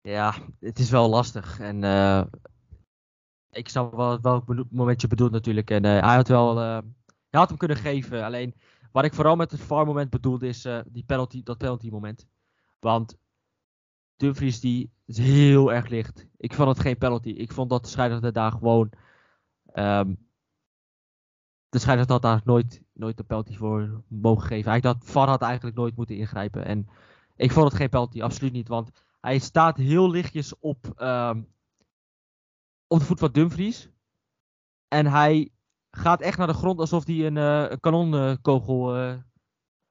[0.00, 1.60] Ja, het is wel lastig.
[1.60, 1.80] En
[3.56, 5.70] ik snap wel welk moment je bedoelt natuurlijk.
[5.70, 6.78] En uh, hij had wel, uh,
[7.30, 8.24] hij had hem kunnen geven.
[8.24, 8.54] Alleen
[8.92, 12.26] wat ik vooral met het VAR moment bedoelde is uh, die penalty, dat penalty moment.
[12.80, 13.16] Want
[14.16, 16.26] Dumfries die is heel erg licht.
[16.36, 17.28] Ik vond het geen penalty.
[17.28, 18.90] Ik vond dat de scheidsrechter daar gewoon
[19.74, 20.26] um,
[21.68, 24.70] de scheidsrechter had daar nooit, nooit een penalty voor mogen geven.
[24.70, 26.64] Hij dat VAR had eigenlijk nooit moeten ingrijpen.
[26.64, 26.88] En
[27.36, 28.68] ik vond het geen penalty, absoluut niet.
[28.68, 31.48] Want hij staat heel lichtjes op, um,
[32.86, 33.90] op de voet van Dumfries.
[34.88, 35.50] En hij
[35.90, 39.14] gaat echt naar de grond alsof hij een, een kanonkogel uh,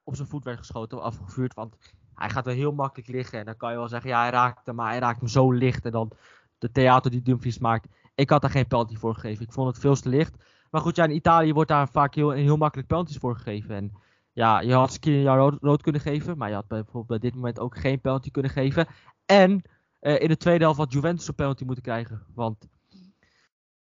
[0.04, 1.54] op zijn voet werd geschoten of afgevuurd.
[1.54, 1.78] Want
[2.14, 3.40] hij gaat wel heel makkelijk liggen.
[3.40, 5.52] En dan kan je wel zeggen, ja, hij raakt hem, maar hij raakt hem zo
[5.52, 5.86] licht.
[5.86, 6.12] En dan
[6.58, 7.88] de theater die Dumfries maakt.
[8.16, 9.46] Ik had daar geen penalty voor gegeven.
[9.46, 10.44] Ik vond het veel te licht.
[10.70, 13.76] Maar goed, ja, in Italië wordt daar vaak heel, heel makkelijk penalties voor gegeven.
[13.76, 13.92] En
[14.32, 16.38] ja, je had Skriniar rood, rood kunnen geven.
[16.38, 18.88] Maar je had bijvoorbeeld bij dit moment ook geen penalty kunnen geven.
[19.26, 19.62] En
[20.02, 22.26] uh, in de tweede helft had Juventus een penalty moeten krijgen.
[22.34, 22.68] Want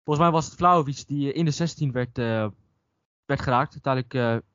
[0.04, 2.48] Volgens mij was het Vlaovic die in de 16 werd, uh,
[3.26, 3.72] werd geraakt.
[3.72, 4.50] Uiteindelijk uh,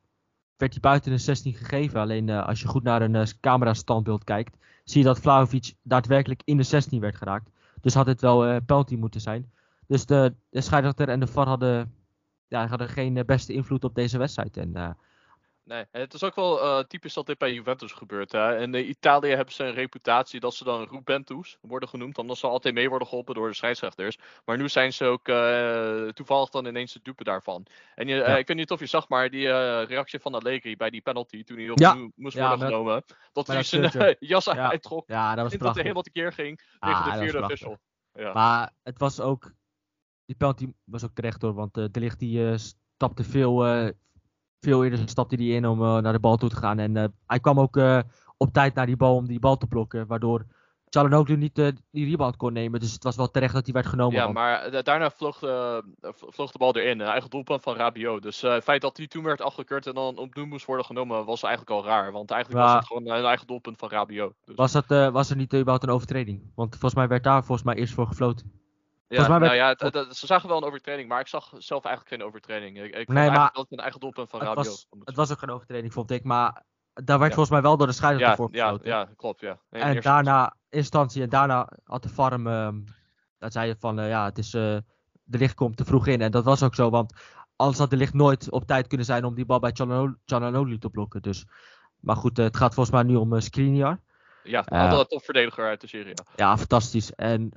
[0.56, 2.00] werd hij buiten de 16 gegeven.
[2.00, 6.56] Alleen als je goed naar een camera standbeeld kijkt, zie je dat Vlaovic daadwerkelijk in
[6.56, 7.50] de 16 werd geraakt.
[7.80, 9.52] Dus had het wel penalty moeten zijn.
[9.86, 11.94] Dus de, de scheidsrechter en de VAR hadden,
[12.48, 14.56] ja, hadden geen beste invloed op deze wedstrijd.
[14.56, 14.96] En
[15.64, 18.32] Nee, het is ook wel uh, typisch dat dit bij Juventus gebeurt.
[18.32, 18.58] Hè?
[18.58, 22.74] In Italië hebben ze een reputatie dat ze dan Rubentus worden genoemd, omdat ze altijd
[22.74, 24.18] mee worden geholpen door de scheidsrechters.
[24.44, 27.66] Maar nu zijn ze ook uh, toevallig dan ineens de dupe daarvan.
[27.94, 29.48] En je, ik weet niet of je zag, maar die
[29.84, 31.94] reactie van Allegri bij die penalty, toen hij op ja.
[32.14, 34.70] moest worden genomen, dat hij zijn jas ja.
[34.70, 35.08] uittrok.
[35.08, 37.78] Ja, dat was dat hij helemaal tekeer ging tegen ah, de vierde official.
[38.12, 38.32] Ja.
[38.32, 39.52] Maar het was ook,
[40.24, 43.92] die penalty was ook terecht hoor, want de licht die stapte veel
[44.64, 46.78] veel eerder stapte hij in om uh, naar de bal toe te gaan.
[46.78, 48.00] En uh, hij kwam ook uh,
[48.36, 50.06] op tijd naar die bal om die bal te blokken.
[50.06, 50.46] Waardoor
[50.88, 51.54] Chalanoglu niet
[51.90, 52.80] die rebound kon nemen.
[52.80, 54.16] Dus het was wel terecht dat hij werd genomen.
[54.16, 55.38] Ja, maar daarna vloog,
[56.10, 57.00] vloog, de bal erin.
[57.00, 58.22] Een eigen doelpunt van Rabiot.
[58.22, 61.42] Dus het feit dat hij toen werd afgekeurd en dan opnieuw moest worden genomen, was
[61.42, 62.12] eigenlijk al raar.
[62.12, 64.32] Want eigenlijk was het gewoon een eigen doelpunt van Rabiot.
[64.44, 64.56] Dus.
[64.56, 66.52] Was, dat, was er niet überhaupt een overtreding?
[66.54, 68.63] Want volgens mij werd daar volgens mij eerst voor gefloten.
[69.08, 69.74] Ja, nou ja,
[70.10, 72.82] ze zagen wel een overtreding, maar ik zag zelf eigenlijk geen overtreding.
[72.82, 74.54] Ik, ik nee, maar dat een eigen doelpunt van Radio.
[74.54, 76.62] Was, het was ook geen overtreding, vond ik, maar
[76.94, 78.88] daar werd volgens mij wel door de scheidsrechter voor gefloten.
[78.88, 79.58] Ja, ja, klopt, ja.
[79.70, 82.68] en daarna, instantie, en daarna had de farm, uh,
[83.38, 84.76] dat zei je van, uh, ja, het is, uh,
[85.22, 86.20] de licht komt te vroeg in.
[86.20, 87.14] En dat was ook zo, want
[87.56, 89.76] anders had de licht nooit op tijd kunnen zijn om die bal bij
[90.24, 91.22] Chalanoli te blokken.
[91.22, 91.46] Dus,
[92.00, 94.00] maar goed, het gaat volgens mij nu om uh, Skriniar.
[94.42, 96.14] Ja, altijd een topverdediger uit de serie.
[96.36, 97.12] Ja, fantastisch.
[97.12, 97.52] En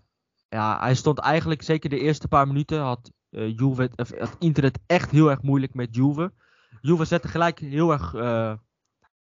[0.49, 4.63] ja, hij stond eigenlijk zeker de eerste paar minuten had, uh, Juve, of, had Inter
[4.63, 6.33] het echt heel erg moeilijk met Juve.
[6.81, 8.21] Juve zette gelijk heel erg, uh,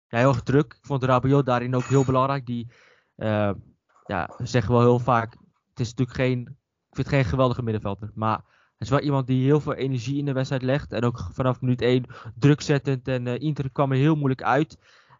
[0.09, 0.73] ja, heel erg druk.
[0.73, 2.47] Ik vond Rabiot daarin ook heel belangrijk.
[2.47, 2.73] Die
[3.17, 3.51] uh,
[4.07, 5.33] ja, zeggen wel heel vaak,
[5.69, 8.11] het is natuurlijk geen, ik vind het geen geweldige middenvelder.
[8.15, 10.93] Maar hij is wel iemand die heel veel energie in de wedstrijd legt.
[10.93, 13.09] En ook vanaf minuut 1 druk zettend.
[13.09, 14.79] En Inter kwam er heel moeilijk uit.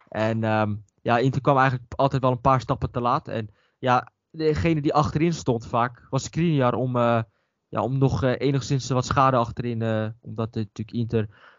[0.09, 3.27] En um, ja, Inter kwam eigenlijk altijd wel een paar stappen te laat.
[3.27, 7.21] En ja, degene die achterin stond vaak was Skriniar om, uh,
[7.69, 9.81] ja, om nog uh, enigszins wat schade achterin.
[9.81, 11.55] Uh, omdat natuurlijk Inter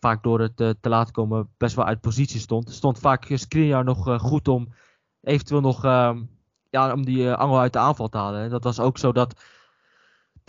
[0.00, 2.70] vaak door het te laat komen best wel uit positie stond.
[2.70, 4.72] Stond vaak Skriniar nog goed om
[5.20, 6.22] eventueel nog ehm,
[6.70, 8.42] ja, om die angel uit de aanval te halen.
[8.42, 9.42] En dat was ook zo dat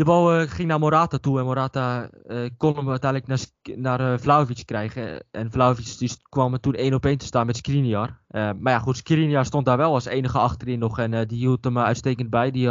[0.01, 4.13] de bal uh, ging naar Morata toe en Morata uh, kon hem uiteindelijk naar, naar
[4.13, 5.23] uh, Vlaovic krijgen.
[5.31, 8.19] En Vlaovic die kwam er toen één op één te staan met Skriniar.
[8.29, 11.77] maar ja goed, Skriniar stond daar wel als enige achterin nog en die hield hem
[11.77, 12.51] uitstekend bij.
[12.51, 12.69] Die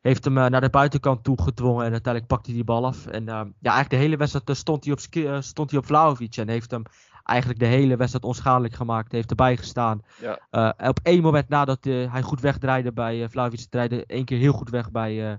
[0.00, 3.06] heeft hem naar de buitenkant toe gedwongen en uiteindelijk pakte hij die bal af.
[3.06, 5.00] En ja, eigenlijk de hele wedstrijd stond hij op,
[5.42, 6.82] stond hij op Vlaovic en heeft hem
[7.24, 9.12] eigenlijk de hele wedstrijd onschadelijk gemaakt.
[9.12, 10.02] Heeft erbij gestaan.
[10.50, 10.74] Ja.
[10.88, 14.90] op één moment nadat hij goed wegdraaide bij Vlaovic, draaide één keer heel goed weg
[14.90, 15.38] bij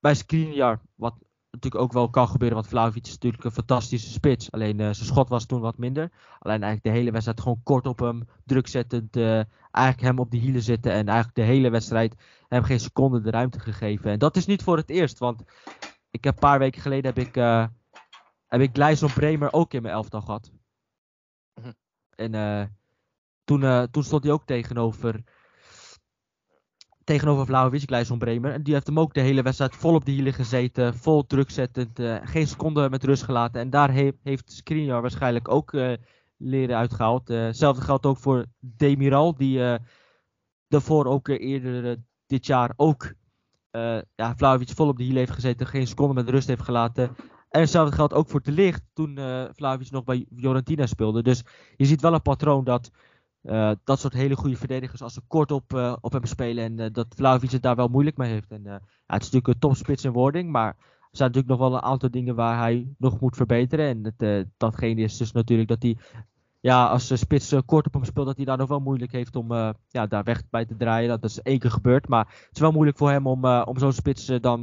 [0.00, 1.14] bij Skriniar, wat
[1.50, 4.52] natuurlijk ook wel kan gebeuren, want Vlaovic is natuurlijk een fantastische spits.
[4.52, 6.10] Alleen uh, zijn schot was toen wat minder.
[6.38, 10.30] Alleen eigenlijk de hele wedstrijd gewoon kort op hem, druk zettend, uh, eigenlijk hem op
[10.30, 12.14] de hielen zitten en eigenlijk de hele wedstrijd
[12.48, 14.10] hem geen seconde de ruimte gegeven.
[14.10, 15.42] En dat is niet voor het eerst, want
[16.10, 17.66] ik heb een paar weken geleden heb ik, uh,
[18.46, 20.50] heb ik Gleison Bremer ook in mijn elftal gehad.
[21.54, 21.72] Mhm.
[22.14, 22.78] En
[23.44, 25.22] toen, toen stond hij ook tegenover
[27.10, 28.52] tegenover Vlaovic, Gleison Bremer.
[28.52, 30.94] En die heeft hem ook de hele wedstrijd vol op de hielen gezeten.
[30.94, 32.00] Vol druk zettend.
[32.00, 33.60] Uh, geen seconde met rust gelaten.
[33.60, 35.92] En daar he heeft Skriniar waarschijnlijk ook uh,
[36.36, 37.28] leren uitgehaald.
[37.28, 39.36] hetzelfde geldt ook voor Demiral.
[39.36, 39.78] Die
[40.68, 41.96] daarvoor ook eerder
[42.26, 43.12] dit jaar ook
[44.16, 45.66] ja, Vlaovic vol op de hielen heeft gezeten.
[45.66, 47.16] Geen seconde met rust heeft gelaten.
[47.50, 48.82] En hetzelfde geldt ook voor Te Licht.
[48.92, 49.18] Toen
[49.52, 51.22] Vlaovic nog bij Fiorentina speelde.
[51.22, 51.42] Dus
[51.76, 52.90] je ziet wel een patroon dat
[53.42, 56.80] uh, dat soort hele goede verdedigers als ze kort op, uh, op hem spelen en
[56.80, 58.50] uh, dat Vlaovic het daar wel moeilijk mee heeft.
[58.50, 61.78] En, ja, het is natuurlijk een topspits in wording, maar er zijn natuurlijk nog wel
[61.78, 63.86] een aantal dingen waar hij nog moet verbeteren.
[63.86, 65.96] En het, datgene is dus natuurlijk dat hij,
[66.60, 69.36] ja, als de spits kort op hem speelt, dat hij daar nog wel moeilijk heeft
[69.36, 69.52] om
[69.88, 71.08] ja, daar weg bij te draaien.
[71.08, 73.92] Dat is één keer gebeurd, maar het is wel moeilijk voor hem om, om zo'n
[73.92, 74.62] spits dan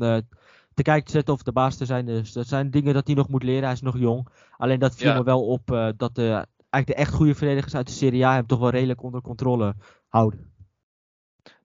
[0.73, 2.05] te kijken te zetten of de baas te zijn.
[2.05, 3.63] Dus dat zijn dingen dat hij nog moet leren.
[3.63, 4.27] Hij is nog jong.
[4.57, 5.17] Alleen dat viel ja.
[5.17, 6.45] me wel op dat de
[6.77, 9.75] eigenlijk de echt goede verdedigers uit de Serie A hem toch wel redelijk onder controle
[10.07, 10.55] houden.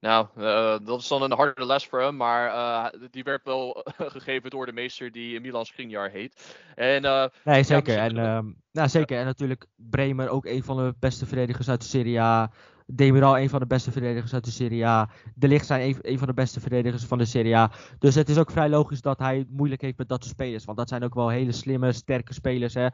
[0.01, 3.85] Nou, uh, dat is dan een harde les voor hem, maar uh, die werd wel
[4.17, 6.57] gegeven door de meester die Milan Skriniar heet.
[6.75, 7.95] En, uh, nee, zeker.
[7.95, 9.19] Ja, en, nou, zeker.
[9.19, 12.51] En natuurlijk Bremer, ook een van de beste verdedigers uit de Serie A.
[12.87, 15.11] Demiral, een van de beste verdedigers uit de Serie A.
[15.35, 17.71] De Ligt zijn een, van de beste verdedigers van de Serie A.
[17.99, 20.65] Dus het is ook vrij logisch dat hij het moeilijk heeft met dat soort spelers.
[20.65, 22.75] Want dat zijn ook wel hele slimme, sterke spelers.
[22.75, 22.87] Hè.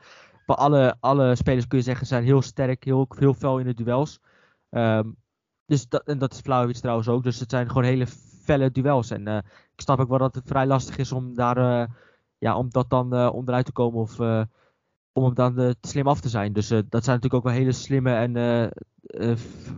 [0.46, 3.74] Maar alle, alle spelers kun je zeggen zijn heel sterk, heel, heel fel in de
[3.74, 4.20] duels.
[4.70, 5.16] Um,
[5.66, 7.22] dus dat, en dat is Vlaovic trouwens ook.
[7.22, 8.07] Dus het zijn gewoon hele
[8.42, 9.11] felle duels.
[9.11, 9.37] En uh,
[9.74, 11.87] ik snap ook wel dat het vrij lastig is om daar uh,
[12.38, 14.18] ja, om dat dan uh, onderuit te komen of
[15.18, 16.52] om hem dan slim af te zijn.
[16.52, 18.33] Dus dat zijn natuurlijk ook wel hele slimme en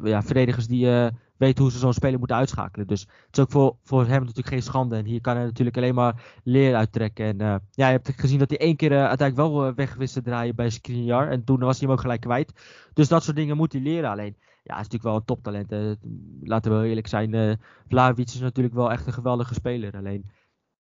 [0.05, 2.87] ja, verdedigers die weten hoe ze zo'n speler moeten uitschakelen.
[2.87, 4.96] Dus het is ook voor, voor hem natuurlijk geen schande.
[4.96, 7.24] En hier kan hij natuurlijk alleen maar leer uittrekken.
[7.24, 7.38] En
[7.70, 10.70] ja, je hebt gezien dat hij één keer uiteindelijk wel weg wist te draaien bij
[10.70, 11.29] Skriniar.
[11.29, 12.53] En toen was hij hem ook gelijk kwijt.
[12.92, 14.11] Dus dat soort dingen moet hij leren.
[14.11, 15.98] Alleen, ja, hij is natuurlijk wel een toptalent.
[16.42, 17.59] laten we wel eerlijk zijn.
[17.88, 19.96] Vlaovic is natuurlijk wel echt een geweldige speler.
[19.96, 20.31] Alleen,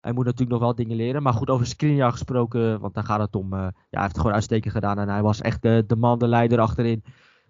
[0.02, 1.24] hij moet natuurlijk nog wel dingen leren.
[1.24, 3.54] Maar goed, over Skriniar gesproken, want daar gaat het om.
[3.54, 5.00] ja, hij heeft het gewoon uitstekend gedaan.
[5.00, 7.04] En hij was echt de, de man, de leider achterin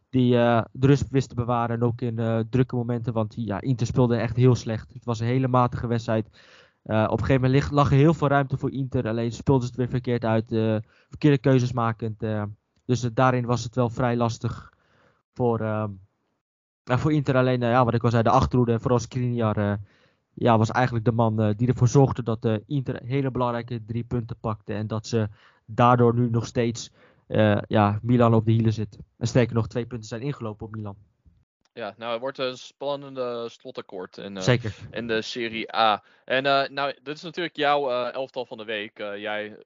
[0.10, 1.76] die uh, de rust wist te bewaren.
[1.76, 3.14] En ook in uh, drukke momenten.
[3.14, 4.94] Want ja, Inter speelde echt heel slecht.
[4.94, 6.26] Het was een hele matige wedstrijd.
[6.84, 9.08] Op een gegeven moment lag er heel veel ruimte voor Inter.
[9.08, 10.48] Alleen speelde ze het weer verkeerd uit.
[11.10, 12.24] verkeerde keuzes makend.
[12.86, 14.74] dus daarin was het wel vrij lastig
[15.34, 15.90] voor,
[16.84, 17.36] voor Inter.
[17.36, 18.80] Alleen, ja, wat ik al zei, de achterhoede.
[18.80, 19.80] Vooral Skriniar
[20.40, 24.74] ja, was eigenlijk de man die ervoor zorgde dat Inter hele belangrijke drie punten pakte.
[24.74, 25.28] En dat ze
[25.66, 26.92] daardoor nu nog steeds
[27.28, 29.00] uh, ja, Milan op de hielen zit.
[29.18, 30.96] En sterker nog, twee punten zijn ingelopen op Milan.
[31.78, 34.76] Ja, nou, het wordt een spannende slotakkoord in, uh, Zeker.
[34.92, 36.04] in de Serie A.
[36.26, 38.98] En uh, nou, dit is natuurlijk jouw uh, elftal van de week.
[38.98, 39.58] jij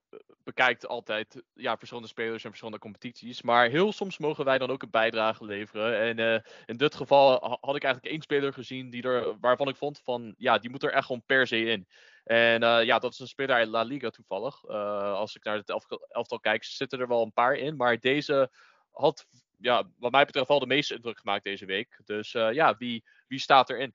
[0.44, 3.42] bekijkt altijd ja, verschillende spelers en verschillende competities.
[3.42, 6.18] Maar heel soms mogen wij dan ook een bijdrage leveren.
[6.20, 10.02] En in dit geval had ik eigenlijk één speler gezien die er, waarvan ik vond
[10.04, 11.88] van, ja, die moet er echt gewoon per se in.
[12.24, 14.64] En uh, ja, dat is een speler uit La Liga toevallig.
[14.64, 17.76] Uh, als ik naar het elf elftal kijk, zitten er wel een paar in.
[17.76, 18.52] Maar deze
[18.92, 19.26] had,
[19.62, 22.02] ja, wat mij betreft, wel de meeste indruk gemaakt deze week.
[22.06, 23.94] Dus uh, ja, wie, wie staat erin?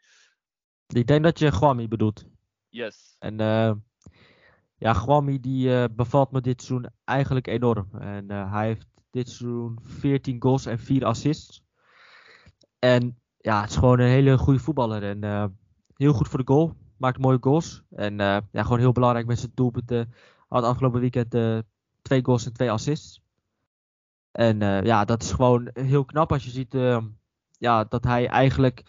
[0.87, 2.25] Ik denk dat je Guami bedoelt.
[2.69, 3.17] Yes.
[3.19, 3.37] En
[4.79, 7.89] ja, Guami die bevalt me dit seizoen eigenlijk enorm.
[7.99, 11.63] En hij heeft dit seizoen 14 goals en 4 assists.
[12.79, 15.03] En ja, het is gewoon een hele goede voetballer.
[15.03, 15.23] En
[15.97, 17.83] heel goed voor de goal maakt mooie goals.
[17.91, 20.15] En uh, ja, gewoon heel belangrijk met zijn doelpunten.
[20.49, 21.59] Had afgelopen weekend uh,
[22.03, 23.23] twee goals en twee assists.
[24.37, 26.77] En uh, ja, dat is gewoon heel knap als je ziet
[27.59, 28.83] ja, dat hij eigenlijk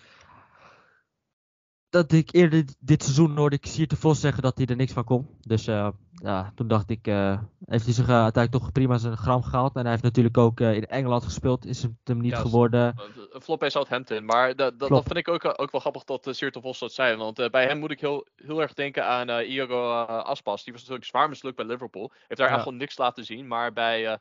[1.90, 5.04] dat ik eerder dit seizoen hoorde ik Sierte Vos zeggen dat hij er niks van
[5.04, 5.38] kon.
[5.40, 9.44] Dus uh, ja, toen dacht ik, uh, heeft hij zich uiteindelijk toch prima zijn gram
[9.44, 9.76] gehaald.
[9.76, 12.96] En hij heeft natuurlijk ook in Engeland gespeeld, is het hem niet ja, geworden.
[13.32, 16.28] Een flop bij Southampton, maar dat, dat, dat vind ik ook, ook wel grappig dat
[16.28, 17.16] uh, Vos dat zei.
[17.16, 20.64] Want bij hem moet ik heel, heel erg denken aan Iago Aspas.
[20.64, 22.12] Die was natuurlijk zwaar mislukt bij Liverpool.
[22.28, 22.54] Heeft daar ja.
[22.54, 24.20] echt gewoon niks laten zien, maar bij...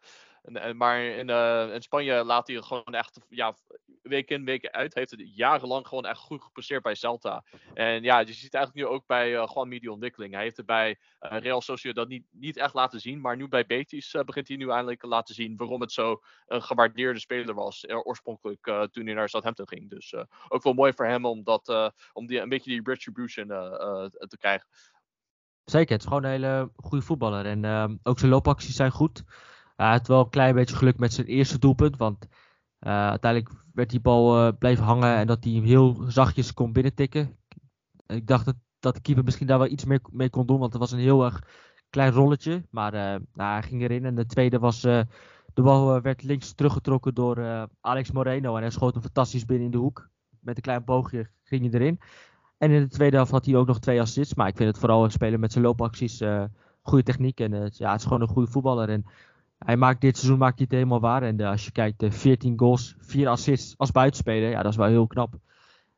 [0.74, 1.28] maar in,
[1.74, 3.54] in, Spanje laat hij gewoon echt ja,
[4.02, 7.44] week in, week uit, heeft het jarenlang gewoon echt goed gepresteerd bij Celta.
[7.74, 10.34] En ja, je ziet eigenlijk nu ook bij uh, gewoon die ontwikkeling.
[10.34, 14.16] Hij heeft het bij Real Sociedad niet, niet echt laten zien, maar nu bij Betis
[14.24, 18.64] begint hij nu eindelijk te laten zien waarom het zo een gewaardeerde speler was, oorspronkelijk
[18.90, 19.90] toen hij naar Southampton ging.
[19.90, 20.14] Dus
[20.48, 24.66] ook wel mooi voor hem om, dat, om die, een beetje die retribution te krijgen.
[25.64, 27.46] Zeker, het is gewoon een hele goede voetballer.
[27.46, 29.24] En ehm, ook zijn loopacties zijn goed.
[29.76, 32.26] Hij had wel een klein beetje geluk met zijn eerste doelpunt, want
[32.80, 36.72] uh, uiteindelijk werd die bal uh, bleef hangen en dat hij hem heel zachtjes kon
[36.72, 37.38] binnentikken.
[38.06, 40.72] Ik dacht dat, dat de keeper misschien daar wel iets meer mee kon doen, want
[40.72, 41.42] het was een heel erg
[41.90, 42.66] klein rolletje.
[42.70, 43.00] Maar uh,
[43.32, 45.06] nou, hij ging erin en de tweede was, de
[45.62, 49.78] bal werd links teruggetrokken door Alex Moreno en hij schoot hem fantastisch binnen in de
[49.78, 50.08] hoek.
[50.40, 52.00] Met een klein boogje ging hij erin.
[52.58, 54.34] En in de tweede helft had hij ook nog twee assists.
[54.34, 56.22] Maar ik vind het vooral een speler met zijn loopacties,
[56.82, 57.40] goede techniek.
[57.40, 58.88] En ja, het is gewoon een goede voetballer.
[58.88, 59.04] En
[59.58, 61.22] hij maakt dit seizoen maakt hij het helemaal waar.
[61.22, 64.50] En als je kijkt, 14 goals, 4 assists als buitenspeler.
[64.50, 65.34] Ja, dat is wel heel knap.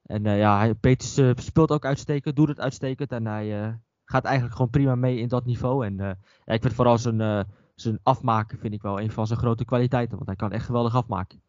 [0.03, 3.13] En ja, hij, Peters speelt ook uitstekend, doet het uitstekend.
[3.13, 5.87] En hij gaat eigenlijk gewoon prima mee in dat niveau.
[5.87, 5.97] En
[6.45, 10.17] ja, ik vind vooral zijn, zijn afmaken vind ik wel een van zijn grote kwaliteiten.
[10.17, 11.43] Want hij kan echt geweldig afmaken.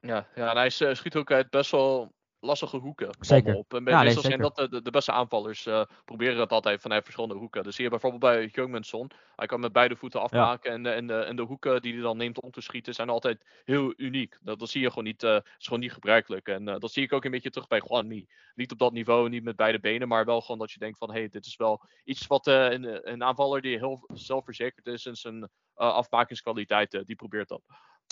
[0.00, 3.16] Ja, ja en hij schiet ook uit best wel lastige hoeken.
[3.20, 3.54] Zeker.
[3.54, 3.74] Op.
[3.74, 7.34] En ja, meestal zijn dat de, de, beste aanvallers uh, proberen het altijd vanuit verschillende
[7.34, 7.62] hoeken.
[7.62, 9.10] Dus je bijvoorbeeld bij Jungmanson.
[9.36, 10.72] Hij kan met beide voeten afmaken.
[10.72, 13.44] En, en, de, en de hoeken die hij dan neemt om te schieten zijn altijd
[13.64, 14.38] heel uniek.
[14.40, 16.48] Dat, dat zie je gewoon niet, uh, is gewoon niet gebruikelijk.
[16.48, 19.28] En uh, dat zie ik ook een beetje terug bij Juan Niet op dat niveau,
[19.28, 20.08] niet met beide benen.
[20.08, 23.10] Maar wel gewoon dat je denkt van, hé, hey, dit is wel iets wat een,
[23.12, 27.62] een aanvaller die heel zelfverzekerd is in zijn afmakingskwaliteiten, die probeert dat.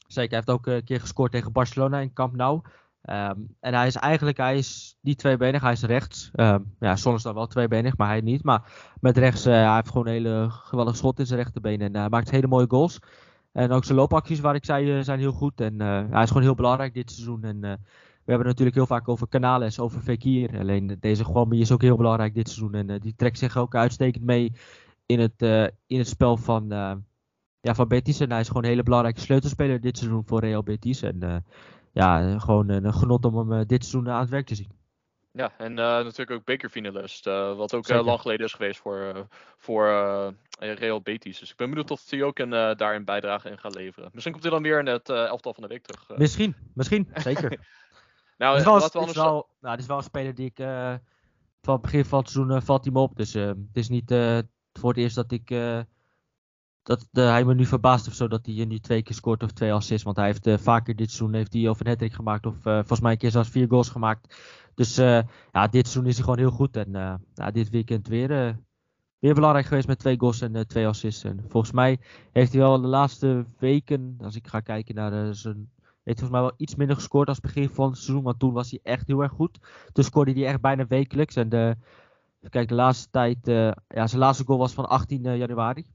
[0.06, 2.60] Zeker, hij heeft ook een keer gescoord tegen Barcelona in Camp Nou.
[3.10, 6.30] Um, en hij is eigenlijk, hij is niet tweebenig, hij is rechts.
[6.34, 8.44] Um, ja, soms dan wel tweebenig, maar hij niet.
[8.44, 11.80] Maar met rechts, uh, hij heeft gewoon een hele geweldige schot in zijn rechterbeen.
[11.80, 12.98] En hij maakt hele mooie goals.
[13.52, 15.60] En ook zijn loopacties, waar ik zei, uh, zijn heel goed.
[15.60, 17.44] En hij is gewoon heel belangrijk dit seizoen.
[17.44, 20.58] En we hebben natuurlijk heel vaak over Canales, over Fekir.
[20.58, 22.74] Alleen deze Gwambi is ook heel belangrijk dit seizoen.
[22.74, 24.52] En die trekt zich ook uitstekend mee
[25.06, 25.42] in het,
[25.86, 26.66] in het spel van,
[27.60, 28.20] ja, van Betis.
[28.20, 31.02] En hij is gewoon een hele belangrijke sleutelspeler dit seizoen voor Real Betis.
[31.02, 31.44] En
[31.94, 34.70] ja, gewoon een genot om hem eh, dit seizoen aan het werk te zien.
[35.32, 37.26] Ja, en uh, natuurlijk ook bekerfinalist.
[37.26, 39.86] Uh, wat ook uh, lang geleden is geweest voor, voor
[40.58, 41.38] Real Betis.
[41.38, 44.10] Dus ik ben benieuwd of hij ook een, daar een bijdrage in gaat leveren.
[44.12, 46.18] Misschien komt hij dan weer in het elftal van de week terug.
[46.18, 47.50] Misschien, misschien, zeker.
[48.38, 50.56] nou, het is wel, het is wel, nou, het is wel een speler die ik
[51.62, 53.16] van het begin van het seizoen valt hij me op.
[53.16, 54.10] Dus het is niet
[54.72, 55.50] voor het eerst dat ik
[56.84, 59.72] dat hij me nu verbaast of zo dat hij nu twee keer scoort of twee
[59.72, 60.04] assists.
[60.04, 62.74] Want hij heeft uh, vaker dit seizoen heeft hij of een hat gemaakt of uh,
[62.74, 64.36] volgens mij een keer zelfs vier goals gemaakt.
[64.74, 65.20] Dus uh,
[65.52, 66.76] ja, dit seizoen is hij gewoon heel goed.
[66.76, 68.58] En ja, dit weekend weer,
[69.18, 71.24] weer belangrijk geweest met twee goals en twee assists.
[71.24, 71.98] En volgens mij
[72.32, 75.72] heeft hij wel de laatste weken, als ik ga kijken naar zijn...
[76.02, 78.22] Heeft volgens mij wel iets minder gescoord als begin van het seizoen.
[78.22, 79.58] Want toen was hij echt heel erg goed.
[79.92, 81.36] Toen scoorde hij echt bijna wekelijks.
[81.36, 81.76] En de,
[82.50, 83.38] kijk, de laatste tijd...
[83.88, 85.86] ja, zijn laatste goal was van 18 januari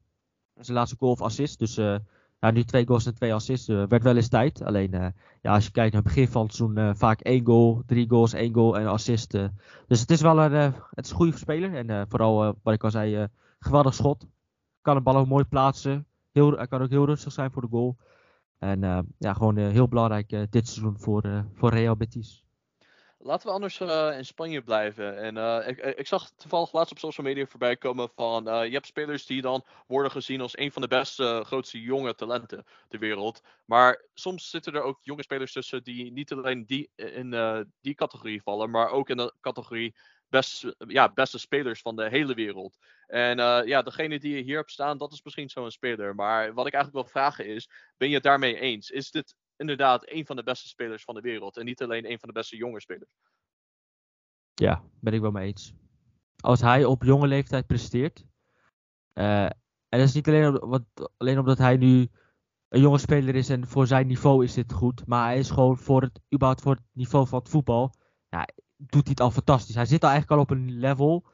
[0.65, 1.59] zijn laatste goal of assist.
[1.59, 1.95] Dus uh,
[2.39, 3.69] ja, nu twee goals en twee assists.
[3.69, 4.63] Uh, werd wel eens tijd.
[4.63, 5.07] Alleen uh,
[5.41, 8.33] ja, als je kijkt naar het begin van het seizoen, vaak één goal, drie goals,
[8.33, 9.31] één goal en assist.
[9.87, 11.87] dus het is wel een, het is een goede speler.
[11.87, 13.27] En vooral, wat ik al zei,
[13.59, 14.27] geweldig schot.
[14.81, 16.05] Kan de bal ook mooi plaatsen.
[16.31, 17.97] Heel, hij kan ook heel rustig zijn voor de goal.
[18.57, 18.79] En
[19.17, 22.48] ja, gewoon heel belangrijk dit seizoen voor, voor Real Betis.
[23.21, 25.17] Laten we anders uh, in Spanje blijven.
[25.17, 28.47] En uh, ik, ik, zag toevallig laatst op social media voorbij komen van...
[28.47, 32.15] Uh, je hebt spelers die dan worden gezien als een van de beste, grootste jonge
[32.15, 33.41] talenten ter wereld.
[33.65, 37.29] Maar soms zitten er ook jonge spelers tussen die niet alleen die, in
[37.81, 38.69] die categorie vallen...
[38.69, 39.95] maar ook in de categorie
[40.27, 42.77] best, ja, beste spelers van de hele wereld.
[43.07, 46.15] En ja, degene die je hier hebt staan, dat is misschien zo'n speler.
[46.15, 48.89] Maar wat ik eigenlijk wil vragen is, ben je het daarmee eens?
[48.89, 51.57] Is dit inderdaad een van de beste spelers van de wereld.
[51.57, 53.11] En niet alleen een van de beste jonge spelers.
[54.53, 55.73] Ja, ben ik wel mee eens.
[56.39, 58.25] Als hij op jonge leeftijd presteert.
[59.13, 59.43] Uh,
[59.89, 60.59] en dat is niet alleen,
[61.17, 62.09] alleen omdat hij nu
[62.69, 65.07] een jonge speler is en voor zijn niveau is dit goed.
[65.07, 67.93] Maar hij is gewoon voor het, überhaupt voor het niveau van het voetbal.
[68.77, 69.75] Doet hij het al fantastisch.
[69.75, 71.25] Hij zit al eigenlijk al op een level.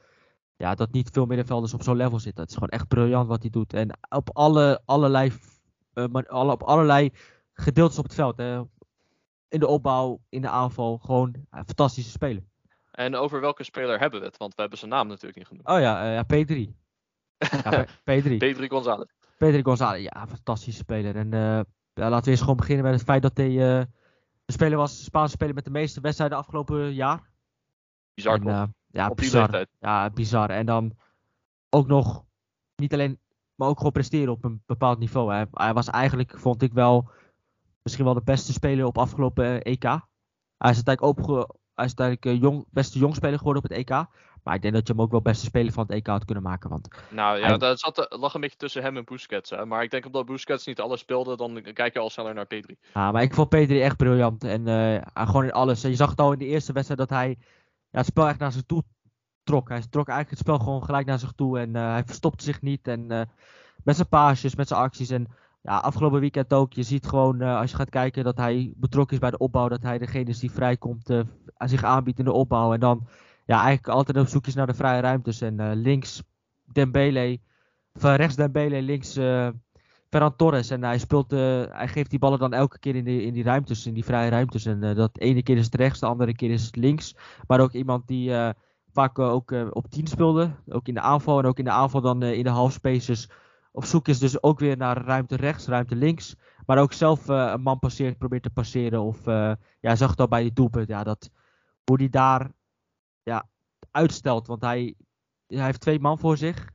[0.56, 2.42] Ja, dat niet veel middenvelders op zo'n level zitten.
[2.42, 3.74] Het is gewoon echt briljant wat hij doet.
[3.74, 5.32] En op alle, allerlei,
[5.94, 7.12] uh, op allerlei
[7.56, 8.38] gedeeltes op het veld.
[8.38, 8.62] Hè.
[9.48, 10.98] In de opbouw, in de aanval.
[10.98, 12.44] Gewoon een fantastische speler.
[12.92, 14.38] En over welke speler hebben we het?
[14.38, 15.68] Want we hebben zijn naam natuurlijk niet genoemd.
[15.68, 16.84] Oh ja, uh, ja P3.
[17.38, 18.38] ja, P3.
[18.46, 19.08] P3 González.
[19.36, 21.16] P3 González, ja, fantastische speler.
[21.16, 21.60] En uh,
[21.94, 23.84] ja, laten we eens gewoon beginnen met het feit dat hij uh,
[24.46, 27.30] de speler was, de Spaanse speler met de meeste wedstrijden afgelopen jaar.
[28.14, 29.66] Bizar en, ja, Op bizar.
[29.80, 30.50] Ja, bizar.
[30.50, 30.98] En dan
[31.70, 32.26] ook nog,
[32.76, 33.20] niet alleen,
[33.56, 35.32] maar ook gewoon presteren op een bepaald niveau.
[35.32, 37.10] Hij, hij was eigenlijk, vond ik wel,
[37.86, 39.84] misschien wel de beste speler op afgelopen EK.
[40.58, 41.34] Hij is uiteindelijk, opge
[41.74, 43.90] hij is uiteindelijk uh, jong, beste jongspeler geworden op het EK.
[44.44, 46.44] Maar ik denk dat je hem ook wel beste speler van het EK had kunnen
[46.44, 46.70] maken.
[46.70, 49.50] Want nou ja, dat zat, lag een beetje tussen hem en Busquets.
[49.50, 49.66] Hè?
[49.66, 52.78] Maar ik denk omdat Busquets niet alles speelde, dan kijk je al sneller naar Pedri.
[52.94, 54.44] Ja, maar ik vond P3 echt briljant.
[54.44, 55.82] En uh, gewoon in alles.
[55.82, 57.38] Je zag het al in de eerste wedstrijd dat hij
[57.90, 58.84] ja, het spel echt naar zich toe
[59.44, 59.70] trok.
[59.70, 61.60] Hij trok eigenlijk het spel gewoon gelijk naar zich toe.
[61.60, 62.88] En uh, hij verstopte zich niet.
[62.88, 63.08] En
[63.84, 65.10] met zijn paasjes, met zijn acties.
[65.10, 65.28] En
[65.66, 66.74] ja, afgelopen weekend ook.
[66.74, 69.68] Je ziet gewoon, uh, als je gaat kijken, dat hij betrokken is bij de opbouw.
[69.68, 71.20] Dat hij degene is die vrijkomt, uh,
[71.58, 72.74] zich aanbiedt in de opbouw.
[72.74, 73.08] En dan
[73.46, 75.42] ja, eigenlijk altijd op zoek is naar de vrije ruimtes.
[75.42, 76.24] En uh, links
[76.66, 77.40] Dembele,
[77.94, 79.14] van rechts Dembele, links
[80.10, 80.70] Ferran Torres.
[80.70, 83.86] En hij, speelt, hij geeft die ballen dan elke keer in, de, in die ruimtes,
[83.86, 84.66] in die vrije ruimtes.
[84.66, 87.16] En dat ene keer is het rechts, de andere keer is het links.
[87.48, 88.32] Maar ook iemand die
[88.92, 90.52] vaak ook op 10 speelde.
[90.68, 93.30] Ook in de aanval en ook in de aanval dan in de half spaces.
[93.76, 96.36] Op zoek is dus ook weer naar ruimte rechts, ruimte links.
[96.66, 99.02] Maar ook zelf een man passeert, probeert te passeren.
[99.02, 99.26] Of
[99.80, 100.88] ja, zag het al bij die doelpunt.
[100.88, 101.30] Ja, dat,
[101.84, 102.52] hoe hij daar
[103.24, 103.50] ja,
[103.92, 104.48] uitstelt.
[104.48, 104.96] Want hij,
[105.48, 106.70] hij heeft twee man voor zich.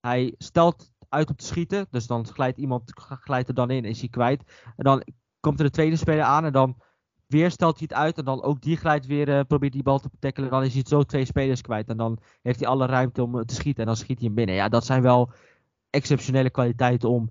[0.00, 1.86] Hij stelt uit om te schieten.
[1.90, 4.42] Dus dan glijdt iemand glijdt er dan in, is hij kwijt.
[4.76, 5.02] En dan
[5.40, 6.80] komt er de tweede speler aan en dan
[7.26, 8.18] weer stelt hij het uit.
[8.18, 10.50] En dan ook die glijdt weer, uh, probeert die bal te tackelen.
[10.50, 11.88] Dan is hij zo twee spelers kwijt.
[11.88, 13.80] En dan heeft hij alle ruimte om te schieten.
[13.80, 14.54] En dan schiet hij hem binnen.
[14.54, 15.32] Ja, dat zijn wel
[15.92, 17.30] exceptionele kwaliteiten om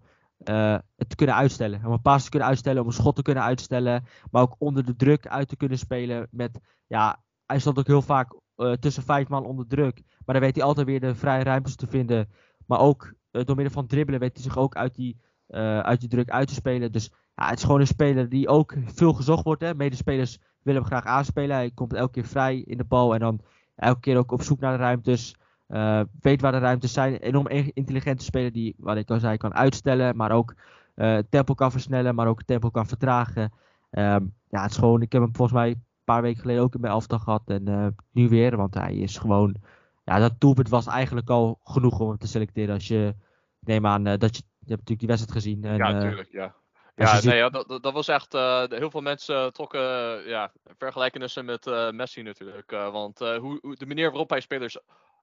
[0.50, 1.86] uh, het te kunnen uitstellen.
[1.86, 4.04] Om een paas te kunnen uitstellen, om een schot te kunnen uitstellen.
[4.32, 6.28] Maar ook onder de druk uit te kunnen spelen.
[6.32, 10.02] Met, ja, hij stond ook heel vaak uh, tussen vijf man onder druk.
[10.26, 12.30] Maar dan weet hij altijd weer de vrije ruimtes te vinden.
[12.66, 15.20] Maar ook uh, door middel van dribbelen weet hij zich ook uit die,
[15.82, 16.92] uit die druk uit te spelen.
[16.92, 19.62] Dus ja, het is gewoon een speler die ook veel gezocht wordt.
[19.62, 19.76] Hè.
[19.76, 21.56] Medespelers willen hem graag aanspelen.
[21.56, 23.14] Hij komt elke keer vrij in de bal.
[23.14, 23.42] En dan
[23.76, 25.36] elke keer ook op zoek naar de ruimtes.
[25.74, 27.16] Uh, weet waar de ruimtes zijn.
[27.16, 30.16] Enorm intelligente speler die, wat ik al zei, kan uitstellen.
[30.16, 30.54] Maar ook
[30.96, 32.16] uh, tempo kan versnellen.
[32.16, 33.44] Maar ook tempo kan vertragen.
[33.92, 36.74] Um, ja, het is gewoon, ik heb hem volgens mij een paar weken geleden ook
[36.74, 37.42] in mijn elftal gehad.
[37.46, 38.58] En uh, nu weer.
[38.58, 39.56] Want hij is gewoon.
[40.04, 42.74] Ja, dat doelpunt was eigenlijk al genoeg om hem te selecteren.
[42.74, 43.16] Als je.
[43.60, 44.44] Neem aan dat je.
[44.60, 45.64] Je hebt natuurlijk die wedstrijd gezien.
[45.64, 46.32] En, ja, natuurlijk.
[46.32, 46.54] Ja.
[46.96, 48.34] Ja, nee, ja dat, dat was echt.
[48.34, 49.82] Uh, heel veel mensen trokken
[50.28, 52.72] ja, vergelijkenissen met uh, Messi natuurlijk.
[52.72, 54.78] want hoe, hoe, de manier waarop hij spelers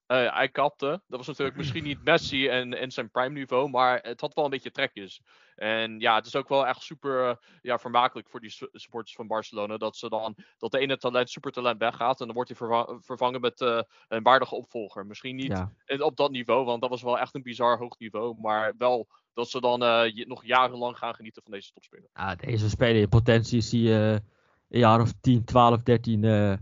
[0.08, 1.02] uh, hij kapte.
[1.06, 4.44] Dat was natuurlijk misschien niet Messi en, en zijn prime niveau, maar het had wel
[4.44, 5.22] een beetje trekjes.
[5.56, 9.26] En ja, het is ook wel echt super uh, ja, vermakelijk voor die supporters van
[9.26, 9.76] Barcelona.
[9.76, 12.20] Dat ze dan dat de ene talent, supertalent weggaat.
[12.20, 15.06] En dan wordt hij vervangen met uh, een waardige opvolger.
[15.06, 15.64] Misschien niet
[15.98, 18.40] op dat niveau, want dat was wel echt een bizar hoog niveau.
[18.40, 19.78] Maar wel dat ze dan
[20.26, 22.08] nog jarenlang gaan genieten van deze topspeler.
[22.14, 24.22] Ja, deze speler in potentie is hij een
[24.68, 26.22] jaar of 10, 12, 13.
[26.22, 26.58] ja,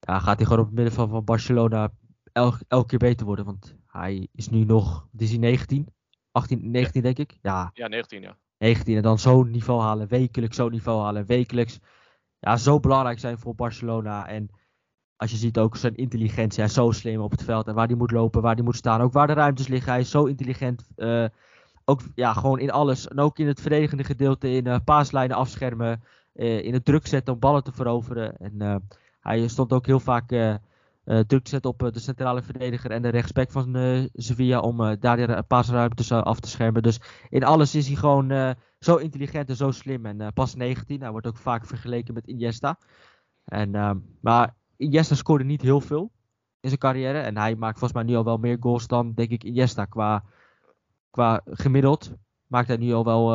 [0.00, 1.92] gaat hij gewoon op het midden van, van Barcelona
[2.34, 3.44] elke keer beter worden.
[3.44, 5.88] Want hij is nu nog, is hij 19?
[6.32, 7.38] 18, 19 denk ik?
[7.42, 7.70] Ja.
[7.74, 8.36] ja, 19 ja.
[8.58, 11.80] 19 en dan zo'n niveau halen, wekelijks zo'n niveau halen, wekelijks.
[12.38, 14.28] Ja, zo belangrijk zijn voor Barcelona.
[14.28, 14.50] En
[15.16, 17.66] als je ziet ook zijn intelligentie, hij is zo slim op het veld.
[17.66, 19.92] En waar hij moet lopen, waar hij moet staan, ook waar de ruimtes liggen.
[19.92, 20.88] Hij is zo intelligent.
[20.96, 21.26] Uh,
[21.84, 23.08] ook ja, gewoon in alles.
[23.08, 26.02] En ook in het verdedigende gedeelte, in uh, paaslijnen afschermen.
[26.34, 28.36] Uh, in het druk zetten om ballen te veroveren.
[28.36, 28.88] En
[29.20, 30.30] hij stond ook heel vaak
[31.04, 34.96] uh, druk zetten op uh, de centrale verdediger en de rechtsback van uh, Sevilla om
[35.00, 36.82] daar de paasruimtes af te schermen.
[36.82, 40.06] Dus in alles is hij gewoon zo intelligent en zo slim.
[40.06, 42.78] En pas 19, hij wordt ook vaak vergeleken met Iniesta.
[43.44, 46.12] En, ehm, maar Iniesta scoorde niet heel veel
[46.60, 47.18] in zijn carrière.
[47.18, 49.84] En hij maakt volgens mij nu al wel meer goals dan, denk ik, Iniesta.
[49.84, 50.24] Qua,
[51.10, 52.14] qua gemiddeld
[52.46, 53.32] maakt hij nu al wel...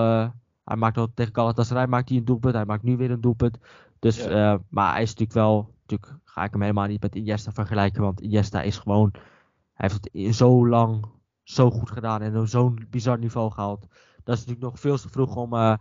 [0.64, 2.54] hij maakt al tegen Galatasaray maakt hij een doelpunt.
[2.54, 3.58] Hij maakt nu weer een doelpunt.
[4.00, 4.28] Dus,
[4.70, 8.02] maar hij is natuurlijk wel natuurlijk ga ik hem helemaal niet met Iniesta vergelijken.
[8.02, 9.14] Want Iniesta is gewoon.
[9.74, 11.06] Hij heeft het zo lang
[11.44, 13.88] zo goed gedaan en zo'n bizar niveau gehaald.
[14.24, 15.76] Dat is natuurlijk nog veel te vroeg om, uh,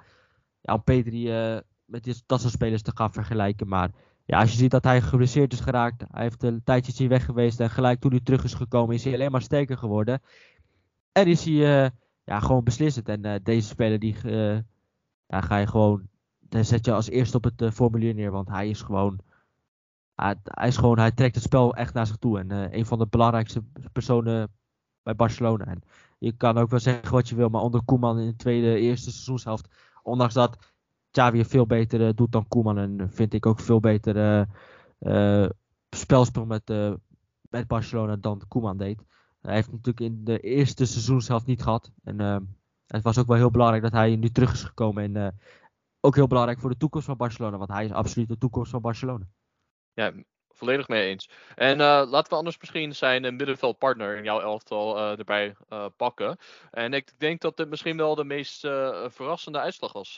[0.61, 3.69] ja, om Pedri uh, met dit, dat soort spelers te gaan vergelijken.
[3.69, 3.91] Maar
[4.25, 6.05] ja, als je ziet dat hij geblesseerd is geraakt.
[6.11, 7.61] Hij heeft een tijdje hier weg geweest.
[7.61, 10.23] En gelijk toen hij terug is gekomen is hij alleen maar sterker geworden.
[11.13, 11.91] En is hij uh,
[12.25, 13.09] ja, gewoon beslissend.
[13.09, 14.17] En deze speler die
[15.27, 16.09] ja, ga je gewoon.
[16.41, 18.31] Dan zet je als eerste op het formulier neer.
[18.31, 19.21] Want hij is gewoon
[20.23, 22.39] hij, is gewoon, hij trekt het spel echt naar zich toe.
[22.39, 24.53] En uh, een van de belangrijkste personen
[25.03, 25.65] bij Barcelona.
[25.65, 25.83] En
[26.19, 29.11] je kan ook wel zeggen wat je wil, maar onder Koeman in de tweede, eerste
[29.11, 29.69] seizoenshelft.
[30.03, 30.73] Ondanks dat
[31.11, 32.79] Xavi veel beter uh, doet dan Koeman.
[32.79, 34.47] En vind ik ook veel beter
[35.01, 35.49] uh,
[35.91, 36.69] spelspel met,
[37.51, 39.03] met Barcelona dan Koeman deed.
[39.41, 41.93] Hij heeft natuurlijk in de eerste seizoenshelft niet gehad.
[42.05, 42.19] En
[42.87, 45.17] het was ook wel heel belangrijk dat hij nu terug is gekomen.
[45.17, 45.39] En
[46.01, 47.57] ook heel belangrijk voor de toekomst van Barcelona.
[47.57, 49.25] Want hij is absoluut de toekomst van Barcelona.
[49.99, 50.13] Ja,
[50.49, 51.31] volledig mee eens.
[51.55, 55.57] En uh, laten we anders misschien zijn uh, middenveldpartner in jouw elftal uh, erbij
[55.97, 56.37] pakken.
[56.71, 58.61] En ik denk dat dit misschien wel de meest
[59.07, 60.15] verrassende uitslag was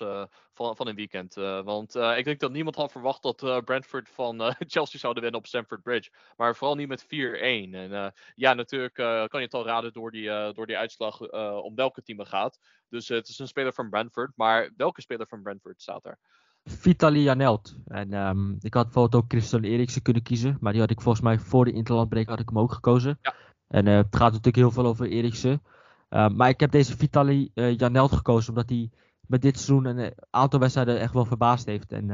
[0.54, 1.34] van, van een weekend.
[1.64, 5.82] want ik denk dat niemand had verwacht dat Brentford van Chelsea zouden winnen op Stamford
[5.82, 6.10] Bridge.
[6.36, 7.08] Maar vooral niet met 4-1.
[7.08, 11.20] En ja, natuurlijk kan je het al raden door die, door die uitslag
[11.62, 12.58] om welke team het gaat.
[12.88, 14.32] Dus het is een speler van Brentford.
[14.36, 16.18] Maar welke speler van Brentford staat er?
[16.64, 17.76] Vitali Janelt.
[17.86, 20.56] En um, ik had bijvoorbeeld ook Christian Eriksen kunnen kiezen.
[20.60, 23.18] Maar die had ik volgens mij voor de interlandbreek had ik hem ook gekozen.
[23.22, 23.34] Ja.
[23.66, 25.62] En uh, het gaat natuurlijk heel veel over Eriksen.
[26.10, 28.90] Uh, maar ik heb deze Vitali uh, Janelt gekozen omdat hij
[29.26, 31.92] met dit seizoen een aantal wedstrijden echt wel verbaasd heeft.
[31.92, 32.06] En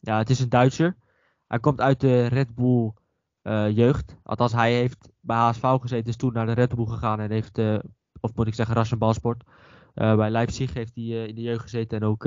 [0.00, 0.96] ja, het is een Duitser.
[1.46, 2.92] Hij komt uit de Red Bull
[3.72, 4.16] jeugd.
[4.22, 7.58] Althans, hij heeft bij HSV gezeten, is toen naar de Red Bull gegaan en heeft,
[8.20, 9.44] of moet ik zeggen, Rassenbalsport.
[9.94, 12.24] bij Leipzig heeft hij in de jeugd gezeten en ook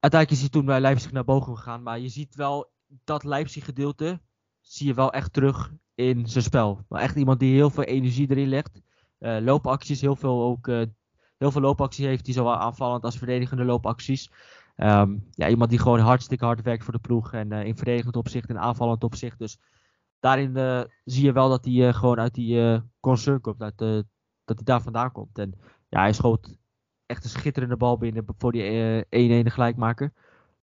[0.00, 1.82] uiteindelijk is hij toen bij Leipzig naar boven gegaan.
[1.82, 2.70] Maar je ziet wel
[3.04, 4.20] dat Leipzig gedeelte
[4.60, 6.84] zie je wel echt terug in zijn spel.
[6.88, 8.80] Maar echt iemand die heel veel energie erin legt.
[9.18, 10.82] Uh, loopacties, heel veel, ook, uh,
[11.36, 14.30] heel veel loopacties heeft hij, zowel aanvallend als verdedigende loopacties.
[14.76, 17.32] Um, ja, iemand die gewoon hartstikke hard werkt voor de ploeg.
[17.32, 19.38] En uh, in verdedigend opzicht en aanvallend opzicht.
[19.38, 19.58] Dus
[20.18, 23.58] daarin zie je wel dat hij gewoon uit die concern komt.
[23.58, 23.80] Dat
[24.44, 25.38] hij daar vandaan komt.
[25.38, 25.54] En
[25.88, 26.56] ja, hij schoot
[27.10, 29.04] echt een schitterende bal binnen voor die
[29.44, 30.12] 1-1 gelijkmaker.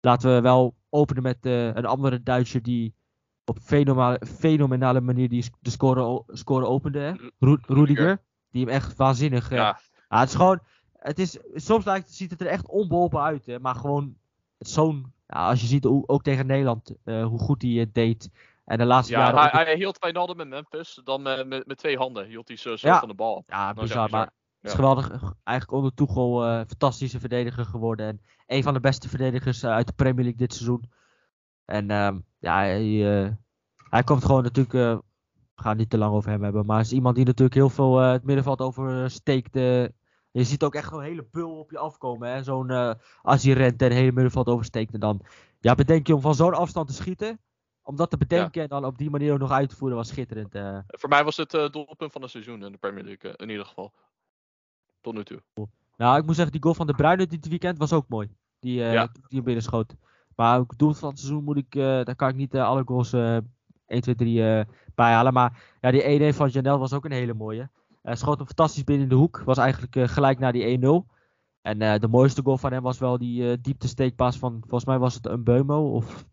[0.01, 2.93] Laten we wel openen met een andere Duitser die
[3.49, 7.31] op fenomenale, fenomenale manier die de score, score opende.
[7.67, 8.21] Rudiger.
[8.51, 9.49] Die hem echt waanzinnig.
[9.49, 9.79] Ja.
[10.09, 10.59] Uh, het is gewoon.
[10.93, 13.45] Het is, soms lijkt, ziet het er echt onbeholpen uit.
[13.45, 14.15] Hè, maar gewoon.
[14.57, 15.13] Zo'n.
[15.27, 16.95] Ja, als je ziet ook tegen Nederland.
[17.05, 18.29] Uh, hoe goed hij het deed.
[18.65, 19.49] En de laatste ja, jaren.
[19.51, 21.01] Hij, hij hield Wijnaldum met Memphis.
[21.03, 22.25] Dan met, met, met twee handen.
[22.27, 22.99] Hield hij zo, zo ja.
[22.99, 23.43] van de bal.
[23.47, 24.09] Ja, bizar.
[24.09, 24.33] Maar het
[24.67, 25.09] is geweldig.
[25.43, 28.07] Eigenlijk onder Toegel uh, fantastische verdediger geworden.
[28.07, 30.89] En een van de beste verdedigers uit de Premier League dit seizoen.
[31.65, 33.31] En um, ja, hij, uh,
[33.89, 34.73] hij komt gewoon natuurlijk.
[34.73, 34.97] Uh,
[35.55, 36.65] we gaan niet te lang over hem hebben.
[36.65, 39.53] Maar is iemand die natuurlijk heel veel uh, het middenveld oversteekt.
[39.53, 39.93] je
[40.31, 42.43] ziet ook echt een hele bul op je afkomen.
[42.43, 44.93] Zo'n als hij rent en het hele middenveld oversteekt.
[44.93, 45.21] En dan
[45.59, 47.39] ja, bedenk je om van zo'n afstand te schieten.
[47.81, 50.07] Om dat te bedenken en dan op die manier ook nog uit te voeren was
[50.07, 50.51] schitterend.
[50.87, 53.33] Voor mij was het doelpunt van het seizoen in de Premier League.
[53.35, 53.93] in ieder geval.
[55.07, 55.67] Tot nu toe.
[55.97, 58.29] Nou, ik moet zeggen, die goal van de Bruyne dit weekend was ook mooi.
[58.59, 59.11] Die, ja.
[59.27, 59.95] die binnen schoot.
[60.35, 62.83] Maar ook doel van het seizoen moet ik, uh, daar kan ik niet uh, alle
[62.85, 63.37] goals uh,
[63.85, 65.33] 1, 2, 3 bijhalen.
[65.33, 67.69] Maar ja, die 1-1 van Janel was ook een hele mooie.
[68.01, 69.41] Hij schoot hem fantastisch binnen in de hoek.
[69.45, 71.15] Was eigenlijk gelijk naar die 1-0.
[71.61, 75.13] En de mooiste goal van hem was wel die diepte steekpaas van, volgens mij was
[75.13, 76.25] het een Beumo of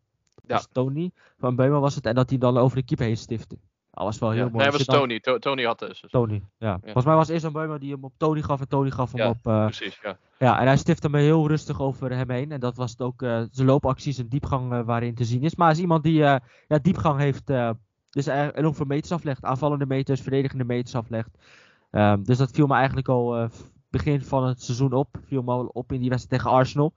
[0.47, 0.63] ja.
[0.73, 1.11] Tony.
[1.39, 2.07] Van Beumo was het.
[2.07, 3.59] En dat hij dan over de keeper heen stifte.
[3.95, 4.57] Dat was wel heel mooi.
[4.57, 5.19] Nee, dat was Tony.
[5.21, 5.39] Dan...
[5.39, 6.05] Tony had dus.
[6.09, 6.69] Tony, ja.
[6.69, 6.79] ja.
[6.83, 9.21] Volgens mij was eerst een Beumer die hem op Tony gaf en Tony gaf hem
[9.21, 9.47] ja, op...
[9.47, 9.65] Uh...
[9.65, 10.17] precies, ja.
[10.39, 12.53] Ja, en hij stifte me heel rustig over hem heen.
[12.53, 15.55] En dat was het ook uh, zijn loopacties en diepgang uh, waarin te zien is.
[15.55, 16.41] Maar hij is iemand die ja,
[16.83, 17.47] diepgang heeft,
[18.11, 19.45] dus enorm veel meters aflegt.
[19.45, 21.31] Aanvallende meters, verdedigende meters aflegt.
[21.91, 23.49] Um, dus dat viel me eigenlijk al
[23.91, 25.17] begin van het seizoen op.
[25.27, 26.93] Viel me al op in die wedstrijd tegen Arsenal.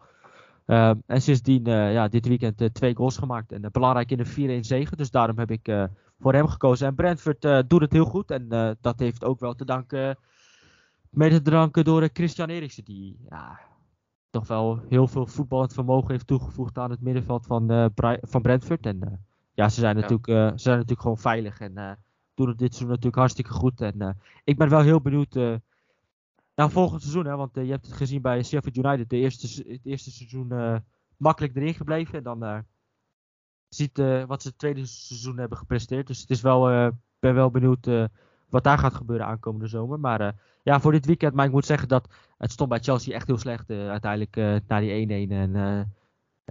[0.65, 3.51] Um, en sindsdien, ja, dit weekend twee goals gemaakt.
[3.51, 4.97] En belangrijk in de 4-1 zegen.
[4.97, 5.87] Dus daarom heb ik
[6.19, 6.87] voor hem gekozen.
[6.87, 8.31] En Brentford uh, doet het heel goed.
[8.31, 10.17] En uh, dat heeft ook wel te danken,
[11.09, 12.83] mede te danken door Christian Eriksen.
[12.83, 13.59] Die ja,
[14.29, 17.91] toch wel heel veel voetballend vermogen heeft toegevoegd aan het middenveld van,
[18.21, 18.85] van Brentford.
[18.85, 21.59] En ja, ze zijn, natuurlijk, ze zijn natuurlijk gewoon veilig.
[21.59, 21.99] En
[22.33, 23.81] doen het dit seizoen natuurlijk hartstikke goed.
[23.81, 25.35] En ik ben wel heel benieuwd
[26.55, 27.25] naar volgend seizoen.
[27.25, 29.09] Hè, want je hebt het gezien bij Sheffield United.
[29.09, 30.81] De eerste, het eerste seizoen
[31.17, 32.17] makkelijk erin gebleven.
[32.17, 32.65] En dan
[33.69, 36.07] ziet uh, wat ze het tweede seizoen hebben gepresteerd.
[36.07, 36.87] Dus het is wel, uh,
[37.19, 38.05] ben wel benieuwd uh,
[38.49, 39.99] wat daar gaat gebeuren aankomende zomer.
[39.99, 42.07] Maar ja, voor dit weekend, maar ik moet zeggen dat
[42.37, 44.35] het stond bij Chelsea echt heel slecht uiteindelijk
[44.67, 45.31] na die 1-1.
[45.31, 45.85] En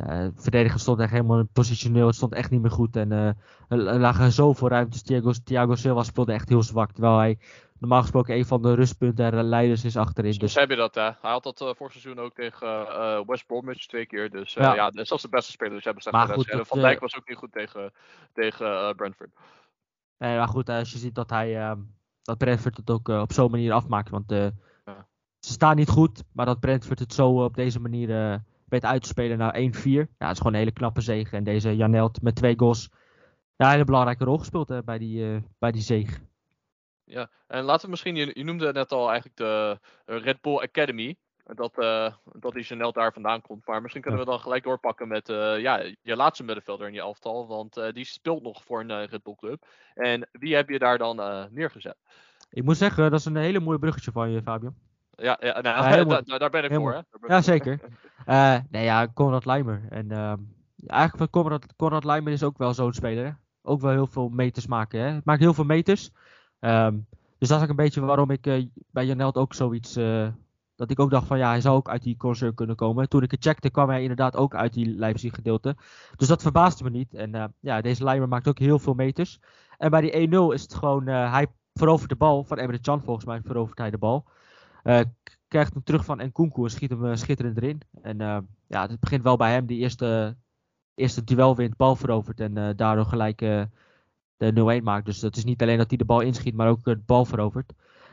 [0.04, 2.06] uh, verdediger stond echt helemaal positioneel.
[2.06, 2.96] Het stond echt niet meer goed.
[2.96, 3.26] En uh,
[3.68, 5.02] er lagen zoveel ruimtes.
[5.02, 6.92] Thiago, Thiago Silva speelde echt heel zwak.
[6.92, 7.38] Terwijl hij
[7.78, 10.32] normaal gesproken een van de rustpunten en leiders is achterin.
[10.32, 11.02] Dus heb je dat, hè?
[11.02, 14.30] Hij had dat uh, vorig seizoen ook tegen uh, West Bromwich twee keer.
[14.30, 15.74] Dus uh, ja, ja dat is de beste speler.
[15.74, 16.66] Dus hebben slechte wedstrijden.
[16.66, 17.92] Van Dijk was ook niet goed tegen,
[18.32, 19.30] tegen Brentford.
[20.18, 21.80] Nee, maar goed, als je ziet dat hij ehm,
[22.22, 24.10] dat Brentford het ook op zo'n manier afmaakt.
[24.10, 24.52] Want ja.
[25.38, 29.08] ze staan niet goed, maar dat Brentford het zo op deze manier weet uit te
[29.08, 29.58] spelen naar 1-4.
[29.58, 31.36] Ja, het is gewoon een hele knappe zege.
[31.36, 32.90] En deze Janelt met twee goals.
[33.56, 36.20] Ja, een hele belangrijke rol gespeeld hè, bij, die, bij die zege.
[37.06, 41.16] Ja, en laten we misschien, je, je noemde net al eigenlijk de Red Bull Academy.
[41.54, 43.66] Dat, uh, dat die Chanel daar vandaan komt.
[43.66, 47.00] Maar misschien kunnen we dan gelijk doorpakken met uh, ja, je laatste middenvelder in je
[47.00, 47.46] elftal.
[47.46, 49.66] Want uh, die speelt nog voor een Red Bull club.
[49.94, 51.96] En wie heb je daar dan neergezet?
[52.50, 54.74] Ik moet zeggen, dat is een hele mooi bruggetje van je, Fabian.
[55.10, 56.92] Ja, ja, nou, daar, daar ben ik voor.
[56.92, 57.00] Hè?
[57.26, 57.80] Ja, zeker.
[58.70, 59.86] nee, ja, Conrad Leimer.
[59.88, 60.38] En ehm,
[60.86, 63.24] eigenlijk Conrad, Conrad Leimer is ook wel zo'n speler.
[63.24, 63.30] Hè?
[63.62, 65.00] Ook wel heel veel meters maken.
[65.00, 65.18] Hè?
[65.24, 66.10] Maakt heel veel meters.
[66.60, 67.06] Um,
[67.38, 69.96] dus dat is ook een beetje waarom ik uh, bij Janelt ook zoiets.
[69.96, 70.28] Uh,
[70.74, 73.08] dat ik ook dacht van ja, hij zou ook uit die concert kunnen komen.
[73.08, 75.76] Toen ik het checkte, kwam hij inderdaad ook uit die Leipzig gedeelte.
[76.16, 77.14] Dus dat verbaasde me niet.
[77.14, 79.40] En uh, ja, deze Leimer maakt ook heel veel meters.
[79.78, 82.44] En bij die 1-0 is het gewoon, hij verovert de bal.
[82.44, 84.24] Van Emre Can volgens mij verovert hij de bal.
[85.48, 87.80] krijgt hem terug van Nkunku en schiet hem schitterend erin.
[88.02, 88.18] En
[88.66, 89.66] ja, het begint wel bij hem.
[89.66, 90.36] Die eerste,
[90.94, 92.40] eerste duel wint, bal verovert.
[92.40, 93.40] En daardoor gelijk
[94.36, 95.06] de 0-1 maakt.
[95.06, 97.72] Dus dat is niet alleen dat hij de bal inschiet, maar ook de bal verovert.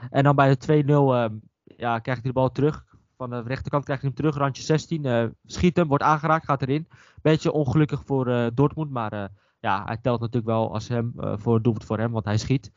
[0.09, 1.26] En dan bij de 2-0 uh,
[1.63, 2.86] ja, krijgt hij de bal terug.
[3.17, 5.05] Van de rechterkant krijgt hij hem terug, randje 16.
[5.05, 6.88] Uh, schiet hem, wordt aangeraakt, gaat erin.
[7.21, 11.86] Beetje ongelukkig voor uh, Dortmund, maar ja, hij telt natuurlijk wel als hem, voor doelpunt
[11.86, 12.71] voor hem, want hij schiet.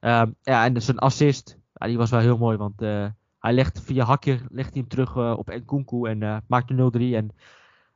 [0.00, 2.80] Um, ja, en zijn assist, ja, die was wel heel mooi, want
[3.38, 7.14] hij legt via hakje legt hij hem terug op Nkunku en maakt de 0-3.
[7.14, 7.30] En,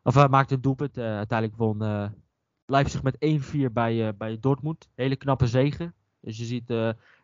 [0.02, 0.98] of hij maakt een doelpunt.
[0.98, 1.78] uiteindelijk won
[2.66, 4.88] Leipzig met 1-4 bij, bij Dortmund.
[4.94, 5.94] Hele knappe zegen.
[6.20, 6.68] Dus je ziet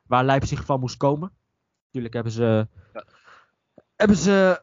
[0.07, 1.33] waar Leipzig van moest komen.
[1.85, 3.05] Natuurlijk hebben ze, ja.
[3.97, 4.63] hebben ze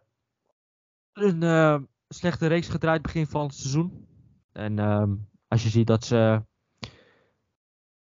[1.14, 4.08] een slechte reeks gedraaid begin van het seizoen.
[4.52, 5.16] En ehm,
[5.48, 6.44] als je ziet dat ze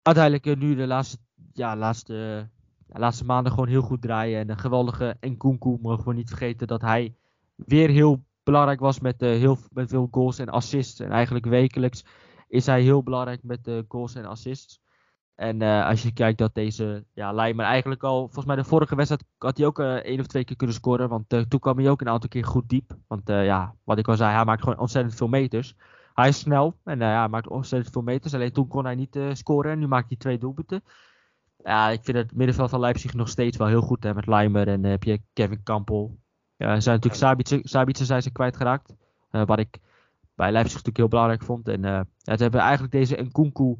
[0.01, 1.17] uiteindelijk nu de laatste,
[1.53, 2.49] ja, laatste,
[2.87, 4.39] laatste maanden gewoon heel goed draaien.
[4.39, 7.15] En een geweldige Nkunku mogen we niet vergeten dat hij
[7.55, 10.99] weer heel belangrijk was met, uh, heel, met veel goals en assists.
[10.99, 12.05] En eigenlijk wekelijks
[12.55, 14.79] is hij heel belangrijk met de goals en assists.
[15.35, 18.95] En uh, als je kijkt dat deze ja, Leimer eigenlijk al, volgens mij de vorige
[18.95, 21.09] wedstrijd had hij ook uh, één of twee keer kunnen scoren.
[21.09, 22.97] Want toen kwam hij ook een aantal keer goed diep.
[23.07, 25.75] Want ja, wat ik al zei, hij maakt gewoon ontzettend veel meters.
[26.13, 28.33] Hij is snel en ja, maakt ontzettend veel meters.
[28.33, 30.83] Alleen toen kon hij niet scoren en nu maakt hij twee doelpunten.
[31.63, 34.03] Ja, ik vind het middenveld van Leipzig nog steeds wel heel goed.
[34.03, 36.17] Hè, met Leimer en heb je Kevin Kampel.
[36.55, 38.95] Ja, zijn natuurlijk Sabitzer, Sabitzer zijn ze kwijtgeraakt.
[39.29, 39.79] wat ik
[40.35, 41.67] bij Leipzig natuurlijk heel belangrijk vond.
[41.67, 42.05] En ja,
[42.35, 43.77] ze hebben eigenlijk deze Nkunku,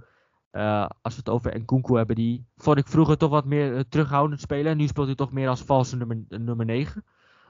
[1.02, 4.72] als we het over Nkunku hebben, die vond ik vroeger toch wat meer terughoudend spelen.
[4.72, 7.04] En nu speelt hij toch meer als valse nummer, nummer 9.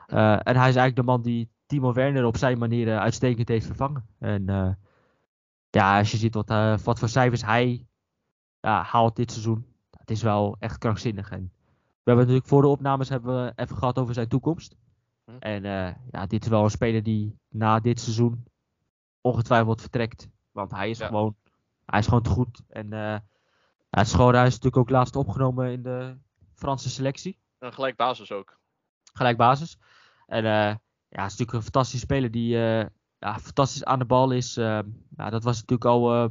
[0.07, 4.05] en hij is eigenlijk de man die Timo Werner op zijn manier uitstekend heeft vervangen.
[4.19, 4.45] En
[5.69, 6.49] ja, als je ziet wat,
[6.83, 7.87] wat voor cijfers hij
[8.61, 9.65] haalt dit seizoen,
[9.97, 11.31] het is wel echt krankzinnig.
[11.31, 14.75] En we hebben natuurlijk voor de opnames hebben we even gehad over zijn toekomst.
[15.25, 15.31] Hm.
[15.39, 15.63] En
[16.11, 18.43] ja, dit is wel een speler die na dit seizoen
[19.25, 20.27] ongetwijfeld vertrekt.
[20.51, 21.35] Want hij is, gewoon,
[21.85, 22.61] hij is gewoon te goed.
[22.67, 22.91] En
[23.89, 26.17] hij is, gewoon, hij is natuurlijk ook laatst opgenomen in de
[26.53, 27.39] Franse selectie.
[27.59, 28.59] En gelijk basis ook.
[29.13, 29.77] Gelijk basis.
[30.25, 32.85] En ja, is natuurlijk een fantastische speler die uh,
[33.17, 34.57] ja, fantastisch aan de bal is.
[34.57, 34.79] Uh,
[35.17, 36.13] ja, dat was natuurlijk al.
[36.13, 36.29] Uh,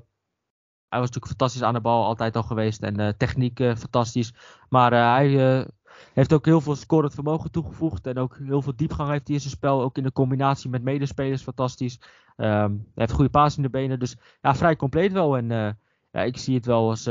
[0.89, 2.83] hij was natuurlijk fantastisch aan de bal, altijd al geweest.
[2.83, 4.35] En techniek fantastisch.
[4.69, 5.67] Maar hij
[6.15, 8.07] heeft ook heel veel scorend vermogen toegevoegd.
[8.07, 9.83] En ook heel veel diepgang heeft hij in zijn spel.
[9.83, 12.01] Ook in de combinatie met medespelers fantastisch.
[12.37, 13.99] Um, heeft goede paas in de benen.
[13.99, 15.37] Dus ja, vrij compleet wel.
[15.37, 15.49] En
[16.11, 17.09] ja, ik zie het wel als,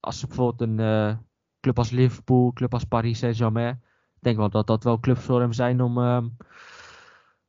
[0.00, 1.18] als bijvoorbeeld een
[1.60, 3.82] club als Liverpool, club als Paris Saint-Germain
[4.24, 6.24] denk wel dat dat wel clubs voor hem zijn om, uh,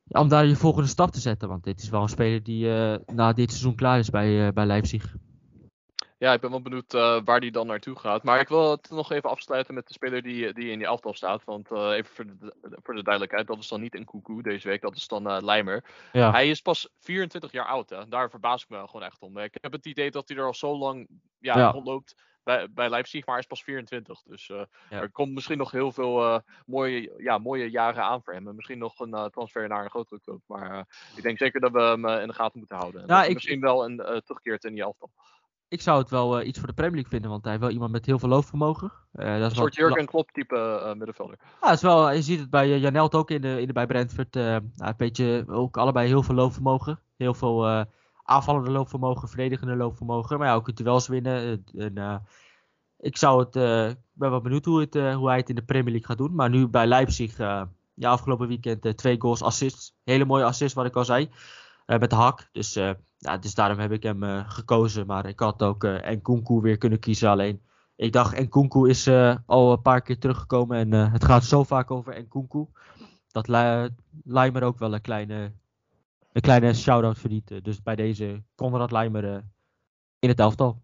[0.08, 1.48] om daar je volgende stap te zetten.
[1.48, 2.68] Want dit is wel een speler die
[3.06, 5.16] na dit seizoen klaar is bij, bij Leipzig.
[6.18, 8.24] Ja, ik ben wel benieuwd uh, waar die dan naartoe gaat.
[8.24, 11.14] Maar ik wil het nog even afsluiten met de speler die, die in die elftal
[11.14, 11.44] staat.
[11.44, 14.82] Want even voor de, voor de duidelijkheid, dat is dan niet een koekoe deze week,
[14.82, 15.84] dat is dan uh, Leimer.
[16.12, 16.32] Ja.
[16.32, 18.08] Hij is pas 24 jaar oud, hè.
[18.08, 19.38] daar verbaas ik me gewoon echt om.
[19.38, 21.08] Ik heb het idee dat hij er al zo lang
[21.40, 21.72] ja, ja.
[21.72, 24.22] rondloopt bij, bij Leipzig, maar hij is pas 24.
[24.22, 24.50] Dus
[24.90, 28.48] er komt misschien nog heel veel mooie, ja, mooie jaren aan voor hem.
[28.48, 30.42] En misschien nog een transfer naar een grotere club.
[30.46, 33.02] Maar ik denk zeker dat we hem in de gaten moeten houden.
[33.02, 35.12] En ja, ik, misschien wel een terugkeert in die elftal.
[35.68, 37.92] Ik zou het wel iets voor de Premier League vinden, want hij heeft wel iemand
[37.92, 38.92] met heel veel loopvermogen.
[39.12, 41.38] dat is een soort Jurgen Klopp type middenvelder.
[41.62, 44.34] Ja, is wel, je ziet het bij Janelt ook in de, in de, bij Brentford.
[44.34, 47.00] Nou, een beetje ook allebei heel veel loopvermogen.
[47.18, 47.86] Heel veel
[48.24, 50.38] aanvallende loopvermogen, verdedigende loopvermogen.
[50.38, 51.64] Maar ja, ook het duels winnen.
[51.76, 52.26] En,
[52.98, 53.52] ik zou het,
[54.14, 56.36] ben wel benieuwd hoe, het, hoe hij het in de Premier League gaat doen.
[56.36, 57.70] Maar nu bij Leipzig, ja,
[58.10, 59.96] afgelopen weekend twee goals, assists.
[60.04, 61.30] Hele mooie assists, wat ik al zei.
[61.86, 62.50] met de hak.
[62.52, 62.80] Dus,
[63.40, 65.06] dus daarom heb ik hem gekozen.
[65.06, 67.30] Maar ik had ook Nkunku weer kunnen kiezen.
[67.30, 67.62] Alleen,
[67.96, 69.10] ik dacht, Nkunku is
[69.46, 70.78] al een paar keer teruggekomen.
[70.78, 72.66] En het gaat zo vaak over Nkunku.
[73.28, 73.48] Dat
[74.24, 75.52] Leimer ook wel een kleine
[76.36, 77.64] een kleine shout-out verdient.
[77.64, 79.38] Dus bij deze Conrad Leimer uh,
[80.20, 80.82] in het elftal.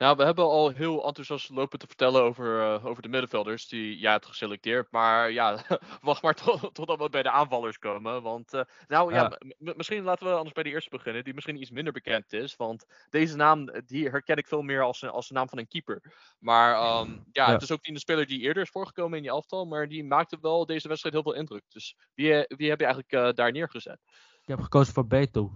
[0.00, 3.98] Nou, we hebben al heel enthousiast lopen te vertellen over, uh, over de middenvelders die
[3.98, 4.90] jij hebt geselecteerd.
[4.90, 5.64] Maar ja,
[6.00, 8.22] wacht maar tot, totdat we bij de aanvallers komen.
[8.22, 11.60] Want, uh, nou ja, ja misschien laten we anders bij de eerste beginnen, die misschien
[11.60, 12.56] iets minder bekend is.
[12.56, 16.02] Want deze naam, die herken ik veel meer als, als de naam van een keeper.
[16.38, 19.24] Maar um, ja, ja, het is ook niet een speler die eerder is voorgekomen in
[19.24, 19.66] je elftal.
[19.66, 21.64] Maar die maakte wel deze wedstrijd heel veel indruk.
[21.68, 23.98] Dus wie, wie heb je eigenlijk uh, daar neergezet?
[24.42, 25.52] Ik heb gekozen voor Beto.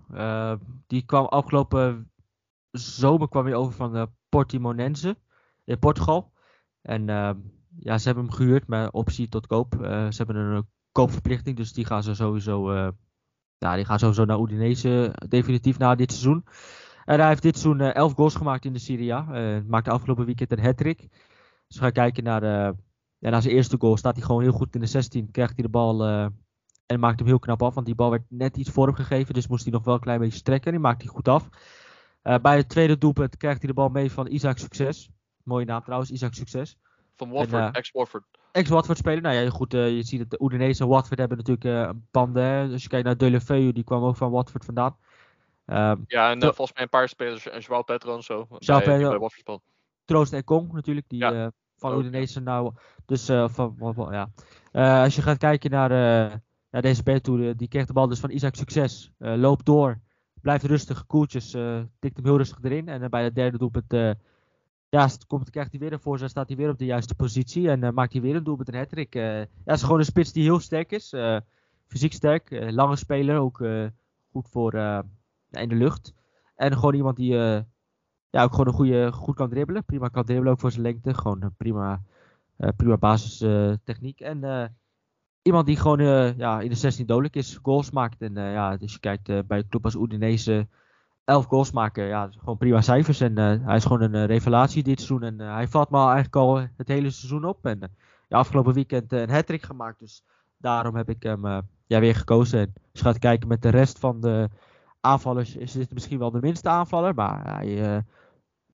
[0.87, 2.13] die kwam afgelopen
[2.79, 5.17] zomer kwam hij over van de Portimonense
[5.65, 6.33] in Portugal.
[6.83, 7.39] En ehm,
[7.79, 9.75] ja, ze hebben hem gehuurd met optie tot koop.
[9.75, 12.75] Uh, ze hebben een koopverplichting, dus die gaan ze sowieso,
[13.59, 16.45] ja, die gaan sowieso naar Udinese definitief na dit seizoen.
[17.05, 19.23] En hij heeft dit seizoen 11 uh, goals gemaakt in de Serie A.
[19.67, 20.99] maakte afgelopen weekend een hat-trick.
[21.67, 22.75] Dus we gaan kijken naar, de,
[23.19, 23.97] ja, zijn eerste goal.
[23.97, 25.31] Staat hij gewoon heel goed in de 16.
[25.31, 26.05] Krijgt hij de bal
[26.87, 27.75] en maakt hem heel knap af.
[27.75, 29.35] Want die bal werd net iets vorm gegeven.
[29.35, 30.67] Dus moest hij nog wel een klein beetje strekken.
[30.67, 31.49] En die maakt hij goed af.
[32.25, 35.11] Uh, bij het tweede doelpunt krijgt hij de bal mee van Isaac Succes.
[35.43, 36.77] Mooie naam trouwens, Isaac Succes.
[37.17, 38.25] Van Watford, uh, ex-Watford.
[38.53, 39.23] Ex-Watford speler.
[39.23, 42.73] Nou ja, goed, uh, je ziet dat de Udinese en Watford hebben natuurlijk een banden.
[42.73, 44.97] Als je kijkt naar Delefeu, die kwam ook van Watford vandaan.
[45.67, 48.47] Um, ja, en volgens mij een paar spelers, en Joao Pedro en zo.
[48.59, 49.61] Joao Watford
[50.05, 51.53] Troost en Kong natuurlijk, die ja.
[51.77, 52.73] van ook, Udinese nou.
[53.07, 54.31] Dus van, ja.
[55.03, 55.91] als je gaat kijken naar,
[56.71, 59.13] naar deze Beto, die kreeg de bal dus van Isaac Succes.
[59.19, 60.01] loopt door
[60.45, 62.89] blijft rustig, koeltjes, uh, tikt hem heel rustig erin.
[62.89, 63.93] En bij het derde doelpunt
[64.89, 67.95] ja, komt, krijgt hij weer een voorzet, staat hij weer op de juiste positie en
[67.95, 69.15] maakt hij weer een doelpunt, een hattrick.
[69.15, 71.15] ja, is gewoon een spits die heel sterk is,
[71.87, 73.65] fysiek sterk, lange speler, ook
[74.31, 74.75] goed voor
[75.51, 76.15] in de lucht.
[76.55, 77.33] En gewoon iemand die
[78.31, 79.85] ja, ook gewoon een goede, goed kan dribbelen.
[79.85, 81.15] Prima kan dribbelen, ook voor zijn lengte.
[81.15, 82.03] Gewoon prima,
[82.77, 84.21] prima basistechniek.
[84.21, 84.41] en
[85.45, 88.21] iemand die gewoon uh, ja, in de 16 dodelijk is, goals maakt.
[88.21, 90.69] En uh, ja, dus je kijkt uh, bij een club als Udinese,
[91.25, 92.05] 11 goals maken.
[92.05, 93.21] Ja, gewoon prima cijfers.
[93.21, 95.23] En hij is gewoon een revelatie dit seizoen.
[95.23, 97.67] En hij valt me eigenlijk al het hele seizoen op.
[97.67, 97.97] En
[98.29, 99.99] afgelopen weekend een hat gemaakt.
[99.99, 100.25] Dus
[100.59, 101.47] daarom heb ik hem
[101.87, 102.61] ja, weer gekozen.
[102.61, 104.49] En als je gaat kijken met de rest van de
[105.01, 107.15] aanvallers, is dit misschien wel de minste aanvaller.
[107.15, 107.59] Maar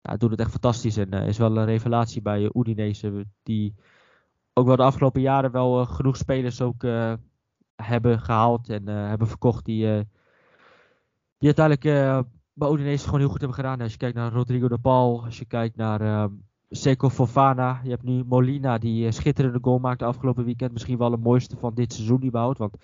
[0.02, 0.96] hij doet het echt fantastisch.
[0.96, 3.26] En is wel een revelatie bij Udinese.
[3.42, 3.74] Die
[4.52, 7.12] ook wel de afgelopen jaren wel uh, genoeg spelers ook uh,
[7.76, 10.06] hebben gehaald en uh, hebben verkocht die,
[11.38, 13.80] die uiteindelijk bij Udinese gewoon heel goed hebben gedaan.
[13.80, 16.30] Als je kijkt naar Rodrigo de Paul, als je kijkt naar
[16.70, 20.72] Seco Fofana, je hebt nu Molina die schitterende goal maakte afgelopen weekend.
[20.72, 22.76] Misschien wel de mooiste van dit seizoen überhaupt, want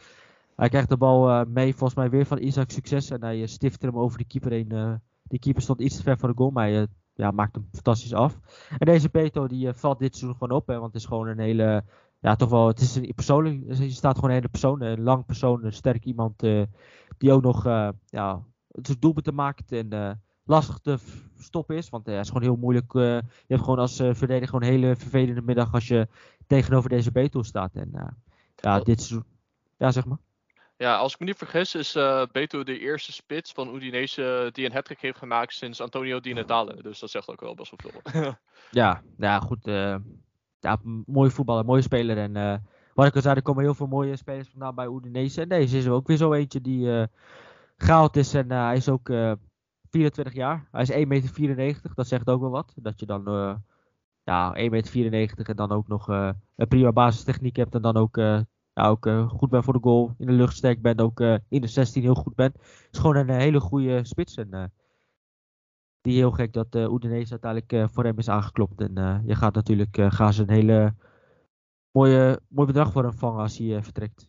[0.57, 3.99] hij krijgt de bal mee volgens mij weer van Isaac Succes en hij stifte hem
[3.99, 5.01] over de keeper heen.
[5.23, 6.87] die keeper stond iets te ver voor de goal, maar hij
[7.17, 8.41] ja, maakt hem fantastisch af.
[8.79, 10.67] En deze Beto die uh, valt dit seizoen gewoon op.
[10.67, 11.85] Hè, want het is gewoon een hele.
[12.21, 12.67] Ja, toch wel.
[12.67, 13.63] Het is een persoonlijk.
[13.67, 14.81] Je staat gewoon een hele persoon.
[14.83, 15.65] Een lang persoon.
[15.65, 16.43] Een sterk iemand.
[16.43, 16.63] Uh,
[17.19, 17.67] die ook nog.
[17.67, 19.73] Uh, ja, het doelpunten maakt.
[19.73, 20.99] En lastig te
[21.39, 21.89] stoppen is.
[21.89, 22.93] Want hij is gewoon heel moeilijk.
[22.93, 25.73] je hebt gewoon als verdediger gewoon een hele vervelende middag.
[25.73, 26.09] Als je
[26.47, 27.75] tegenover deze Beto staat.
[27.75, 27.91] En
[28.55, 29.25] ja, dit seizoen.
[29.77, 30.19] Ja, zeg maar.
[30.79, 34.67] Ja, als ik me niet vergis is uh, Beto de eerste spits van Udinese die
[34.67, 36.83] een hattrick heeft gemaakt sinds Antonio Di Natale.
[36.83, 38.35] Dus dat zegt ook wel best wel veel.
[38.83, 39.67] ja, ja, goed.
[39.67, 39.97] Uh,
[41.07, 42.19] mooie voetballer, mooie speler.
[42.19, 42.57] En uh,
[42.95, 45.41] wat ik al zei, er komen heel veel mooie spelers vandaan bij Udinese.
[45.41, 47.09] En deze is er ook weer zo eentje die
[47.77, 48.35] gehaald is.
[48.35, 49.07] En hij is ook
[49.91, 50.69] 24 jaar.
[50.71, 51.91] Hij is 1,94 meter.
[51.95, 52.73] Dat zegt ook wel wat.
[52.77, 53.25] Dat je dan
[54.25, 57.75] ja, 1,94 meter en dan ook nog een prima basistechniek hebt.
[57.75, 58.17] En dan ook
[58.77, 61.37] ja, ook uh, goed ben voor de goal, in de lucht sterk ben, ook uh,
[61.49, 62.53] in de 16 heel goed ben.
[62.91, 64.37] is gewoon een uh, hele goede spits.
[64.37, 64.73] En
[66.01, 66.83] die heel gek dat uh,
[67.31, 68.81] uiteindelijk voor hem is aangeklopt.
[68.81, 70.95] En je gaat natuurlijk, gaan ze een hele
[71.91, 74.29] mooie, mooi bedrag voor hem vangen als hij vertrekt.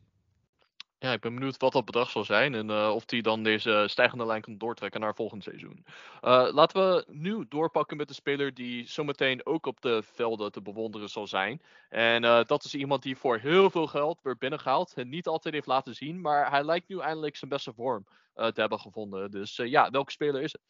[1.00, 3.84] Ja, ik ben benieuwd wat dat bedrag zal zijn en uh, of hij dan deze
[3.88, 5.86] stijgende lijn kan doortrekken naar volgend seizoen.
[6.22, 10.62] Uh, laten we nu doorpakken met de speler die zometeen ook op de velden te
[10.62, 11.62] bewonderen zal zijn.
[11.90, 15.54] En uh, dat is iemand die voor heel veel geld weer binnengehaald en niet altijd
[15.54, 19.32] heeft laten zien, maar hij lijkt nu eindelijk zijn beste vorm te hebben gevonden.
[19.32, 20.62] Dus ja, welke speler is het?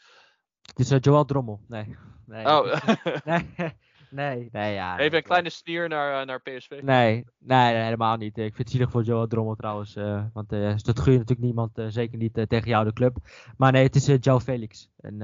[0.61, 1.61] Het is Joel Drommel.
[1.67, 1.97] Nee.
[2.25, 2.45] nee.
[2.45, 2.79] Oh.
[3.25, 3.47] nee.
[4.09, 4.97] Nee, nee, ja.
[4.97, 6.69] Even een kleine sneer naar, uh, naar PSV.
[6.69, 8.37] Nee, nee, nee, helemaal niet.
[8.37, 9.95] Ik vind het zielig voor Joe Drommel trouwens.
[9.95, 13.17] Uh, want uh, dat gun je natuurlijk niemand, zeker niet tegen jou de club.
[13.57, 14.89] Maar nee, het is Joe Felix.
[14.97, 15.17] En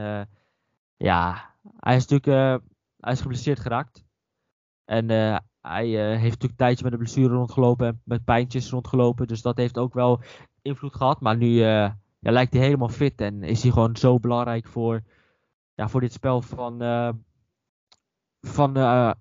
[0.97, 2.61] ja, hij is natuurlijk
[2.99, 4.05] hij is geblesseerd geraakt.
[4.85, 5.09] En
[5.61, 9.27] hij heeft natuurlijk een tijdje met een blessure rondgelopen en met pijntjes rondgelopen.
[9.27, 10.21] Dus dat heeft ook wel
[10.61, 11.21] invloed gehad.
[11.21, 15.01] Maar nu ja, lijkt hij helemaal fit en is hij gewoon zo belangrijk voor,
[15.75, 16.81] ja, voor dit spel van
[18.43, 19.11] van, uh,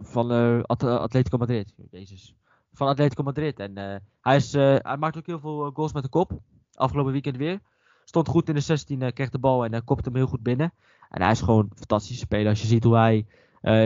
[0.00, 1.74] van uh, Atletico Madrid.
[1.90, 2.34] Jezus.
[2.72, 3.58] Van Atletico Madrid.
[3.58, 6.40] En uh, hij, is, hij maakt ook heel veel goals met de kop.
[6.74, 7.60] Afgelopen weekend weer.
[8.04, 10.72] Stond goed in de 16, kreeg de bal en kopte hem heel goed binnen.
[11.08, 12.48] En hij is gewoon een fantastische speler.
[12.48, 13.26] Als je ziet hoe hij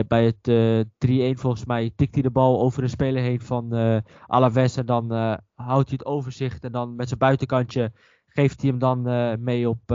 [0.07, 0.85] bij het
[1.35, 3.73] 3-1 volgens mij tikt hij de bal over de speler heen van
[4.27, 4.77] Alaves.
[4.77, 5.11] En dan
[5.55, 6.63] houdt hij het overzicht.
[6.63, 7.91] En dan met zijn buitenkantje
[8.27, 9.01] geeft hij hem dan
[9.43, 9.91] mee op,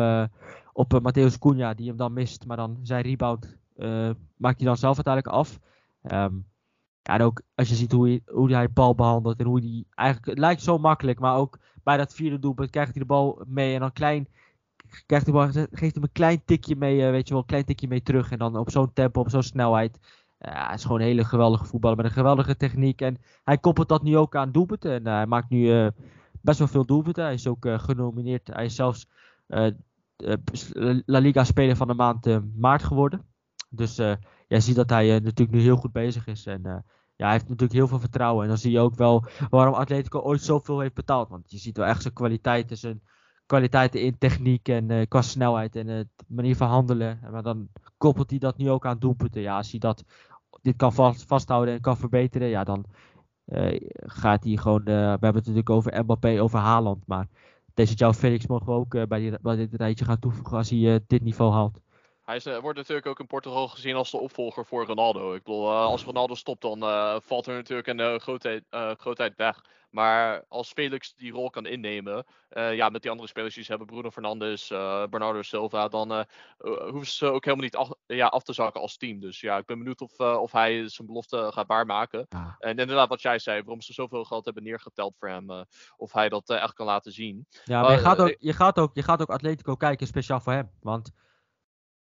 [0.72, 1.74] op Matthäus Cunha.
[1.74, 2.46] Die hem dan mist.
[2.46, 5.58] Maar dan zijn rebound uh, maakt hij dan zelf uiteindelijk af.
[6.02, 6.30] Ja,
[7.02, 9.84] en ook als je ziet hoe hij, hoe hij de bal behandelt en hoe hij
[9.94, 13.42] eigenlijk, het lijkt zo makkelijk, maar ook bij dat vierde doelpunt krijgt hij de bal
[13.46, 14.28] mee en dan klein,
[15.06, 17.64] krijgt hij bal, geeft hem een klein tikje mee, uh, weet je wel, een klein
[17.64, 19.98] tikje mee terug en dan op zo'n tempo, op zo'n snelheid.
[20.38, 23.88] Ja, hij is gewoon een hele geweldige voetballer met een geweldige techniek en hij koppelt
[23.88, 25.90] dat nu ook aan doelpunten en uh, hij maakt nu
[26.40, 27.24] best wel veel doelpunten.
[27.24, 29.08] Hij is ook genomineerd, hij is zelfs
[31.06, 33.31] La Liga speler van de maand maart geworden.
[33.74, 34.14] Dus uh,
[34.48, 36.46] jij ziet dat hij uh, natuurlijk nu heel goed bezig is.
[36.46, 36.76] En uh,
[37.16, 38.42] ja, hij heeft natuurlijk heel veel vertrouwen.
[38.42, 41.28] En dan zie je ook wel waarom Atletico ooit zoveel heeft betaald.
[41.28, 43.02] Want je ziet wel echt zijn kwaliteiten, zijn
[43.46, 47.20] kwaliteiten in techniek en qua snelheid en manier van handelen.
[47.30, 47.68] Maar dan
[47.98, 49.42] koppelt hij dat nu ook aan doelpunten.
[49.42, 50.04] Ja, als hij dat,
[50.62, 52.84] dit kan vast, vasthouden en kan verbeteren, ja, dan
[53.92, 54.84] gaat hij gewoon.
[54.84, 57.06] we hebben het natuurlijk over Mbappé, over Haaland.
[57.06, 57.28] Maar
[57.74, 61.22] deze João Felix mogen we ook bij, bij dit rijtje gaan toevoegen als hij dit
[61.22, 61.80] niveau haalt.
[62.22, 65.34] Hij is, eh, wordt natuurlijk ook in Portugal gezien als de opvolger voor Ronaldo.
[65.34, 68.64] Ik bedoel, eh, als Ronaldo stopt, dan eh, valt er natuurlijk een grootheid,
[68.98, 69.64] grootheid weg.
[69.90, 73.88] Maar als Felix die rol kan innemen, ja, met die andere spelers die ze hebben,
[73.88, 74.68] Bruno Fernandes,
[75.10, 76.26] Bernardo Silva, dan
[76.58, 79.20] hoeven ze ook helemaal niet af, ja, af te zakken als team.
[79.20, 82.26] Dus ja, ik ben benieuwd of, of hij zijn belofte gaat waarmaken.
[82.28, 82.56] Ja.
[82.58, 85.64] En inderdaad, wat jij zei, waarom ze zoveel geld hebben neergeteld voor hem,
[85.96, 87.46] of hij dat echt kan laten zien.
[87.64, 90.52] Ja, maar je gaat, ook, je, gaat ook, je gaat ook Atletico kijken speciaal voor
[90.52, 90.70] hem.
[90.80, 91.12] Want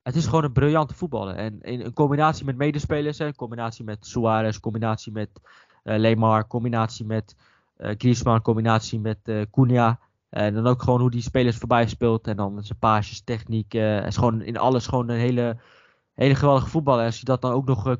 [0.05, 1.35] het is gewoon een briljante voetballer.
[1.35, 5.29] En in een combinatie met medespelers, hè, in combinatie met Suarez, combinatie met
[5.83, 7.37] eh Lemar, combinatie met
[7.77, 9.99] eh Griezmann, combinatie met eh Cunha.
[10.31, 12.27] En dan ook gewoon hoe die spelers voorbij speelt.
[12.27, 13.73] En dan zijn paasjes, techniek.
[13.73, 15.57] hij is gewoon in alles gewoon een hele,
[16.15, 17.01] hele geweldige voetballer.
[17.01, 17.97] En als je dat dan ook nog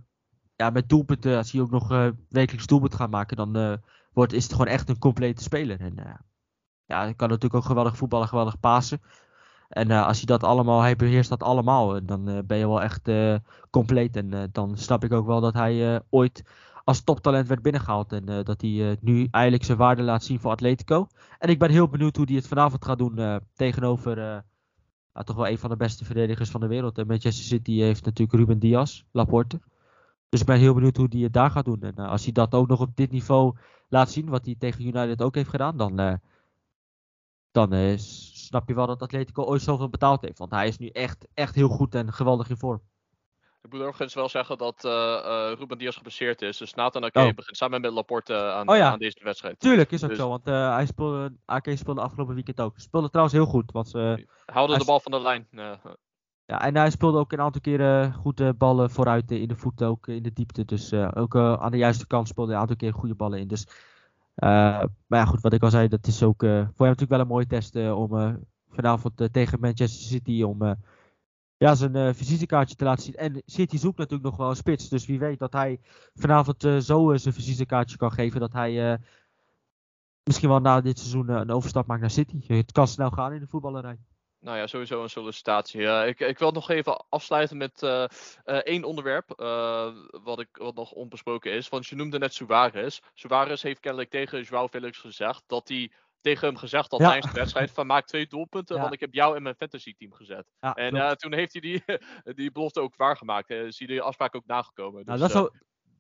[0.57, 3.81] ja, met doelpunten, als hij ook nog wekelijks doelpunt gaat maken, dan
[4.13, 5.81] wordt, is het gewoon echt een complete speler.
[5.81, 5.95] En
[6.87, 9.01] ja, hij kan natuurlijk ook geweldig voetballen, geweldig pasen.
[9.69, 12.67] En eh, als je dat allemaal, hij beheerst dat allemaal, en dan eh, ben je
[12.67, 13.35] wel echt eh,
[13.71, 14.17] compleet.
[14.17, 16.43] En eh, dan snap ik ook wel dat hij eh, ooit
[16.85, 18.13] als toptalent werd binnengehaald.
[18.13, 21.07] En eh, dat hij eh, nu eigenlijk zijn waarde laat zien voor Atletico.
[21.39, 24.39] En ik ben heel benieuwd hoe hij het vanavond gaat doen eh, tegenover eh,
[25.25, 26.99] toch wel een van de beste verdedigers van de wereld.
[26.99, 29.61] En Manchester City heeft natuurlijk Ruben Diaz, Laporte.
[30.29, 31.81] Dus ik ben heel benieuwd hoe hij het daar gaat doen.
[31.81, 33.57] En eh, als hij dat ook nog op dit niveau
[33.89, 36.15] laat zien, wat hij tegen United ook heeft gedaan, dan, eh,
[37.51, 37.99] dan eh,
[38.47, 40.39] snap je wel dat Atletico ooit zoveel betaald heeft.
[40.39, 42.81] Want hij is nu echt, echt heel goed en geweldig in vorm.
[43.63, 46.57] Ik moet overigens wel zeggen dat eh eh, Ruben Diaz geblesseerd is.
[46.57, 47.35] Dus Nathan Ake Oh.
[47.35, 48.91] begint samen met Laporte aan, Oh ja.
[48.91, 49.61] aan deze wedstrijd.
[49.61, 52.73] Tuurlijk is ook Dus- zo, want eh, hij speelde, AK speelde afgelopen weekend ook.
[52.79, 53.73] Speelde trouwens heel goed.
[53.73, 54.15] Want, eh,
[54.47, 55.47] Haalde Hij de bal van de lijn.
[55.51, 55.71] eh,
[56.47, 59.87] ja, en hij speelde ook een aantal keren goede ballen vooruit eh, in de voeten,
[59.87, 60.65] ook eh, in de diepte.
[60.65, 63.39] Dus eh, ook eh, aan de juiste kant speelde hij een aantal keer goede ballen
[63.39, 63.49] in.
[63.49, 63.73] Dus, eh,
[64.35, 67.21] maar ja, goed, wat ik al zei, dat is ook eh, voor hem natuurlijk wel
[67.21, 68.35] een mooie test eh, om eh,
[68.69, 70.73] vanavond eh, tegen Manchester City om eh,
[71.57, 73.15] ja, zijn eh, visitekaartje te laten zien.
[73.15, 74.89] En City zoekt natuurlijk nog wel een spits.
[74.89, 75.81] Dus wie weet dat hij
[76.15, 78.99] vanavond eh, zo eh, zijn visitekaartje kan geven dat hij eh,
[80.23, 82.45] misschien wel na dit seizoen eh, een overstap maakt naar City.
[82.47, 83.99] Het kan snel gaan in de voetballerij.
[84.45, 85.83] Nou ja, sowieso een sollicitatie.
[86.07, 88.03] Ik, ik wil nog even afsluiten met eh,
[88.45, 89.31] eh, één onderwerp.
[89.31, 91.69] eh, wat, ik, wat nog onbesproken is.
[91.69, 93.01] Want je noemde net Suarez.
[93.15, 97.09] Suarez heeft kennelijk tegen Joao Felix gezegd dat hij tegen hem gezegd had Ja.
[97.11, 98.81] tijdens de wedstrijd van maak twee doelpunten, Ja.
[98.83, 100.47] want ik heb jou in mijn fantasy team gezet.
[100.61, 101.83] Ja, En toen heeft hij die,
[102.39, 103.51] die belofte ook waargemaakt.
[103.51, 105.05] Is hij die afspraak ook nagekomen.
[105.05, 105.51] Nou, Dus, dat, zou,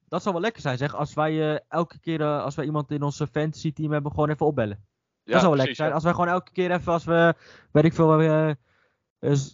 [0.08, 0.94] dat zou wel lekker zijn, zeg.
[0.94, 4.86] Als wij elke keer, als wij iemand in onze fantasy team hebben, gewoon even opbellen.
[5.24, 5.92] Ja, dat zou wel lekker zijn.
[5.92, 7.34] Als wij gewoon elke keer even, als we,
[7.72, 8.50] weet ik veel, eh,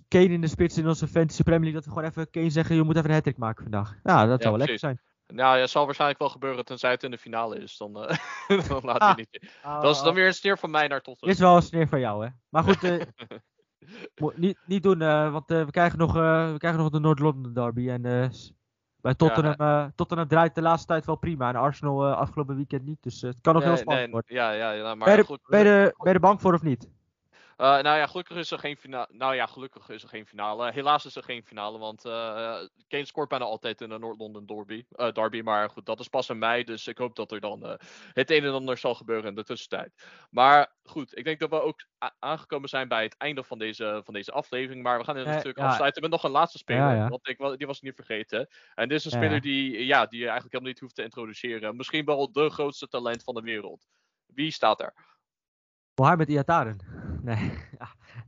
[0.09, 2.75] Kane in de spits in onze fantasy Premier League, dat we gewoon even Kane zeggen,
[2.77, 3.95] je moet even een hat vandaag vandaag.
[4.03, 5.01] Ja, dat zou wel lekker zijn.
[5.27, 7.77] Nou ja, zal waarschijnlijk wel gebeuren tenzij het in de finale is.
[7.77, 8.17] Dan, eh,
[8.69, 9.15] dan laat Ah.
[9.15, 9.51] hij niet.
[9.63, 11.37] Dat is dan weer een steer van mij naar Tottenham.
[11.37, 12.31] Is wel een sneer van jou, hè.
[12.49, 12.81] Maar goed,
[14.21, 14.99] mo- niet, niet doen,
[15.33, 17.89] want we, krijgen nog, we krijgen nog de Noord-London derby.
[17.89, 18.31] En
[19.03, 21.49] bij Tottenham, eh, Tottenham draait de laatste tijd wel prima.
[21.49, 23.03] En Arsenal eh, afgelopen weekend niet.
[23.03, 24.35] Dus eh, het kan nog heel spannend nee, worden.
[24.35, 25.41] Ja, ja, ja, maar Ben je, goed.
[25.47, 26.89] ben, je ben je er bang voor of niet?
[27.61, 29.07] Eh, nou ja, gelukkig is er geen finale.
[29.11, 30.73] Nou ja, gelukkig is er geen finale.
[30.73, 32.59] Helaas is er geen finale, want eh
[32.89, 35.41] Kane scoort bijna altijd in de Noord-London derby, eh, derby.
[35.41, 37.79] Maar goed, dat is pas in mei, dus ik hoop dat er dan
[38.13, 40.05] het een en ander zal gebeuren in de tussentijd.
[40.31, 41.87] Maar goed, ik denk dat we ook
[42.19, 44.83] aangekomen zijn bij het einde van deze, van deze aflevering.
[44.83, 45.67] Maar we gaan natuurlijk ja.
[45.67, 47.09] afsluiten met nog een laatste speler, Ja, ja.
[47.09, 48.49] want ik, die was ik niet vergeten.
[48.75, 51.77] En dit is een speler die, ja, die je eigenlijk helemaal niet hoeft te introduceren.
[51.77, 53.87] Misschien wel de grootste talent van de wereld.
[54.27, 54.95] Wie staat er?
[56.01, 56.77] Mohamed Iataren.
[57.23, 57.53] Nee.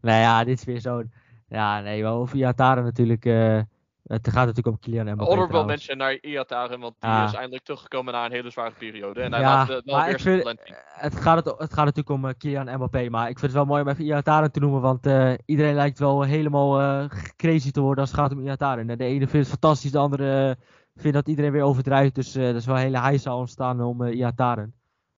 [0.00, 1.12] Nou ja, dit is weer zo'n...
[1.48, 3.24] Ja, nee, wel over Iataren natuurlijk...
[3.24, 3.60] eh,
[4.02, 8.12] het gaat natuurlijk om Kylian Mbappé Honorable mention naar Iataren, want die is eindelijk teruggekomen
[8.12, 9.20] na een hele zware periode.
[9.20, 10.60] En hij Ja, laat eh, wel weer vind-.
[10.86, 13.64] Het gaat, het, het gaat natuurlijk om eh, Kylian Mbappé, maar ik vind het wel
[13.64, 15.06] mooi om even Iataren te noemen, want
[15.44, 17.04] iedereen lijkt wel helemaal eh,
[17.36, 18.90] crazy te worden als het gaat om Iataren.
[18.90, 20.56] En de ene vindt het fantastisch, de andere
[20.94, 24.16] vindt dat iedereen weer overdrijft, dus er is wel een hele heisa ontstaan om uh,
[24.16, 24.74] Iataren.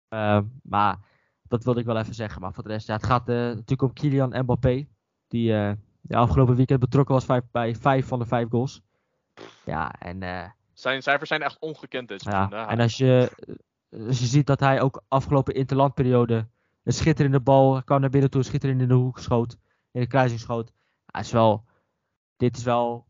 [0.08, 0.98] Eh, maar
[1.54, 3.82] dat wilde ik wel even zeggen, maar voor de rest, ja, het gaat eh, natuurlijk
[3.82, 4.86] om Kylian Mbappé,
[5.28, 8.82] die eh, de afgelopen weekend betrokken was bij, bij vijf van de vijf goals.
[9.64, 10.22] Ja, en...
[10.22, 13.30] eh, Zijn cijfers zijn echt ongekend dit ja, en als je,
[14.06, 16.46] als je ziet dat hij ook afgelopen interlandperiode
[16.84, 19.56] een schitterende bal kan naar binnen toe, schitterend in de hoek schoot,
[19.92, 20.72] in de kruising schoot.
[21.06, 21.64] Hij is wel,
[22.36, 23.06] dit is wel,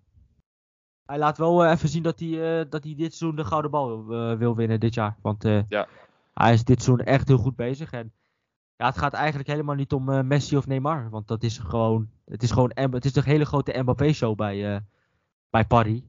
[1.06, 4.36] hij laat wel even zien dat hij, dat hij dit seizoen de gouden bal wil,
[4.36, 5.16] wil winnen dit jaar.
[5.22, 5.86] Want Ja.
[6.34, 7.90] hij is dit seizoen echt heel goed bezig.
[7.92, 8.12] En
[8.76, 12.08] ja, het gaat eigenlijk helemaal niet om eh, Messi of Neymar, want dat is gewoon,
[12.24, 14.80] het is gewoon, het is de hele grote Mbappé-show bij, eh,
[15.50, 16.02] bij Paris.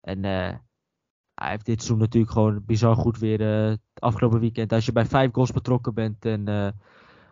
[0.00, 0.54] En eh,
[1.34, 4.72] hij heeft dit seizoen natuurlijk gewoon bizar goed weer het afgelopen weekend.
[4.72, 6.74] Als je bij vijf goals betrokken bent en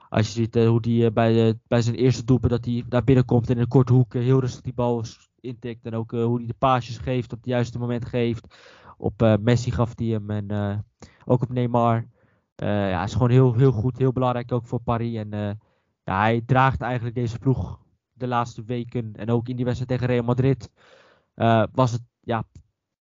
[0.09, 3.49] als je ziet hoe hij bij, bij zijn eerste doelpunt dat hij naar binnen komt
[3.49, 5.05] en in een korte hoek heel rustig die bal
[5.41, 5.87] intikt.
[5.87, 8.57] En ook hoe hij de paasjes geeft, op het juiste moment geeft.
[8.97, 10.85] Op Messi gaf hij hem en
[11.25, 12.07] ook op Neymar.
[12.57, 15.17] Ja, is gewoon heel, heel goed, heel belangrijk ook voor Paris.
[15.17, 15.29] En
[16.05, 17.79] ja, hij draagt eigenlijk deze ploeg
[18.13, 19.13] de laatste weken.
[19.17, 20.71] En ook in die wedstrijd tegen Real Madrid
[21.73, 22.45] was het ja,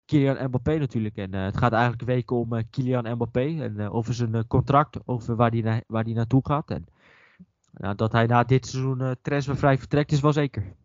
[0.06, 1.18] Kylian Mbappé natuurlijk.
[1.18, 3.62] En het gaat eigenlijk weken om Kylian Mbappé.
[3.62, 6.72] En over zijn contract, over waar hij na waar die naartoe gaat.
[6.72, 6.86] En
[7.72, 10.76] nou, dat hij na dit seizoen uh, transfervrij vertrekt is wel zeker.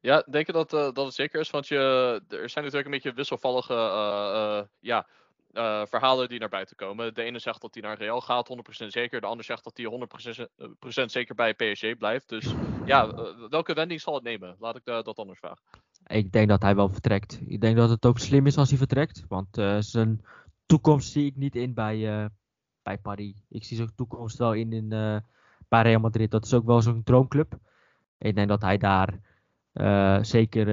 [0.00, 1.50] Ja, denk je dat, uh, dat het zeker is?
[1.50, 1.76] Want je,
[2.28, 4.68] er zijn natuurlijk een beetje wisselvallige
[5.52, 7.14] ja, verhalen die naar buiten komen.
[7.14, 8.48] De ene zegt dat hij naar Real gaat,
[8.84, 9.20] 100% zeker.
[9.20, 10.08] De ander zegt dat hij
[11.00, 12.28] 100% zeker bij PSG blijft.
[12.28, 13.14] Dus ja,
[13.48, 14.56] welke wending zal het nemen?
[14.58, 15.64] Laat ik dat anders vragen.
[16.06, 17.40] Ik denk dat hij wel vertrekt.
[17.46, 19.24] Ik denk dat het ook slim is als hij vertrekt.
[19.28, 19.48] Want
[19.78, 20.24] zijn
[20.66, 22.30] toekomst zie ik niet in bij,
[22.82, 23.44] bij Paris.
[23.48, 24.88] Ik zie zijn toekomst wel in, in
[25.68, 26.30] bij Real Madrid.
[26.30, 27.58] Dat is ook wel zo'n droomclub.
[28.18, 29.20] Ik denk dat hij daar
[30.24, 30.66] zeker,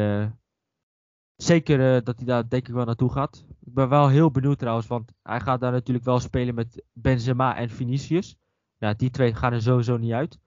[1.37, 3.45] zeker uh, dat hij daar denk ik wel naartoe gaat.
[3.65, 7.55] Ik ben wel heel benieuwd trouwens, want hij gaat daar natuurlijk wel spelen met Benzema
[7.55, 8.37] en Vinicius.
[8.77, 10.39] Ja, die twee gaan er sowieso niet uit.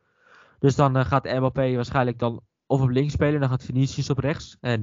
[0.58, 4.56] Dus dan gaat Mbappé waarschijnlijk dan of op links spelen, dan gaat Vinicius op rechts.
[4.60, 4.82] En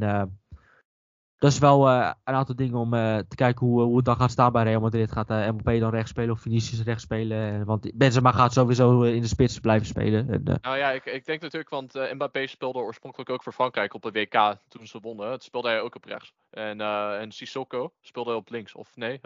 [1.39, 4.15] dat is wel uh, een aantal dingen om uh, te kijken hoe, hoe het dan
[4.15, 5.11] gaat staan bij Real Madrid.
[5.11, 7.65] Gaat Mbappé dan rechts spelen of Vinicius rechts spelen?
[7.65, 10.29] want Benzema gaat sowieso in de spits blijven spelen.
[10.29, 14.01] En, nou ja, ik, ik, denk natuurlijk, want Mbappé speelde oorspronkelijk ook voor Frankrijk op
[14.01, 15.31] de WK toen ze wonnen.
[15.31, 16.33] Het speelde hij ook op rechts.
[16.49, 16.81] En,
[17.19, 19.19] en Sissoko speelde op links, of nee?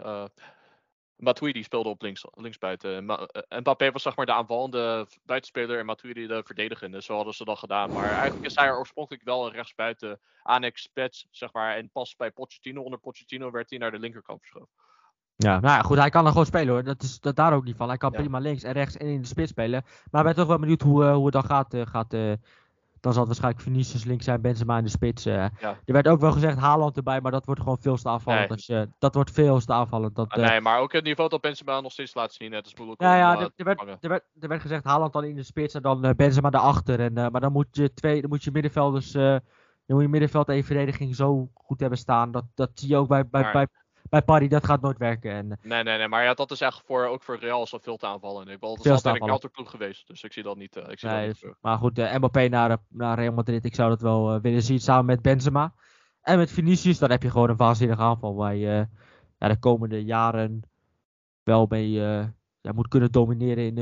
[1.16, 3.08] Matuidi speelde op links, linksbuiten.
[3.08, 7.02] Eh, Mbappé was zeg maar de aanvallende buitenspeler en Matuidi de verdedigende.
[7.02, 7.90] Zo hadden ze dat gedaan.
[7.92, 11.76] Maar eigenlijk is hij er oorspronkelijk wel een rechtsbuiten annex spets, zeg maar.
[11.76, 14.68] En pas bij Pochettino, onder Pochettino, werd hij naar de linkerkant verschoven.
[15.36, 16.84] Ja, nou ja, goed, hij kan er gewoon spelen hoor.
[16.84, 17.88] Dat is dat daar ook niet van.
[17.88, 19.84] Hij kan prima links en rechts en in de spits spelen.
[20.10, 22.14] Maar ik ben toch wel benieuwd hoe, uh, hoe het dan gaat, uh, gaat
[23.02, 25.26] dan zal het waarschijnlijk Vinicius links zijn, Benzema in de spits.
[25.26, 25.44] Uh.
[25.62, 28.68] Er werd ook wel gezegd Haaland erbij, maar dat wordt gewoon veel te aanvallend.
[28.68, 28.78] Nee.
[28.78, 30.14] je, dat wordt veel te aanvallend.
[30.14, 32.50] Dat, uh, nee, maar ook het niveau dat Benzema nog steeds laat zien.
[32.50, 35.24] Net als moeilijk ja, ja, er, er, werd, er, werd, er werd gezegd Haaland dan
[35.24, 37.00] in de spits en dan Benzema daarachter.
[37.00, 39.40] En, maar dan moet je twee, dan moet je middenvelders, dan
[39.86, 42.32] moet je middenveld en verdediging zo goed hebben staan.
[42.32, 43.66] Dat, dat zie je ook bij, bij, maar, bij,
[44.12, 45.32] bij Party, dat gaat nooit werken.
[45.32, 47.96] En, nee, nee, nee, maar ja, dat is echt voor, ook voor Real zo veel
[47.96, 48.48] te aanvallen.
[48.48, 50.76] Ik is altijd een counterploeg geweest, dus ik zie dat niet.
[50.76, 53.74] Uh, ik zie nee, dat niet maar goed, uh, Mbappé naar, naar Real Madrid, ik
[53.74, 55.74] zou dat wel willen zien samen met Benzema.
[56.20, 58.86] En met Vinicius, dan heb je gewoon een waanzinnige aanval waar je
[59.38, 60.62] ja, de komende jaren
[61.42, 63.76] wel mee ja, moet kunnen domineren in,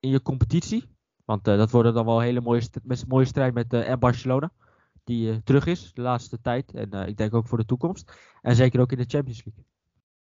[0.00, 0.96] in je competitie.
[1.24, 4.50] Want dat wordt dan wel een hele mooie, st mooie strijd met en Barcelona
[5.10, 6.72] die uh, terug is de laatste tijd.
[6.72, 8.12] En uh, ik denk ook voor de toekomst.
[8.42, 9.64] En zeker ook in de Champions League.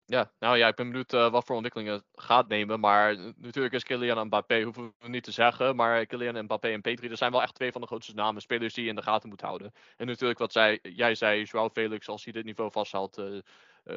[0.04, 2.80] Ja, nou ja, ik ben benieuwd uh, wat voor ontwikkelingen het gaat nemen.
[2.80, 5.76] Maar natuurlijk is Kylian en Mbappé, hoeven we niet te zeggen.
[5.76, 8.42] Maar Kylian en Mbappé en Petri, dat zijn wel echt twee van de grootste namen.
[8.42, 9.72] Spelers die je in de gaten moet houden.
[9.96, 13.22] En natuurlijk wat zij, jij zei, Joao Felix, als hij dit niveau vasthoudt,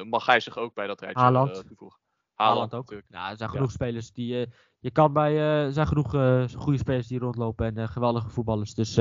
[0.04, 1.54] mag hij zich ook bij dat rijtje Haaland.
[1.54, 2.00] toevoegen.
[2.34, 2.80] Haaland, ook.
[2.80, 3.10] Natuurlijk.
[3.10, 4.46] Nou, er zijn genoeg spelers die.
[4.78, 5.38] je kan bij.
[5.38, 6.10] er zijn genoeg
[6.56, 8.74] goede spelers die rondlopen en geweldige voetballers.
[8.74, 8.98] Dus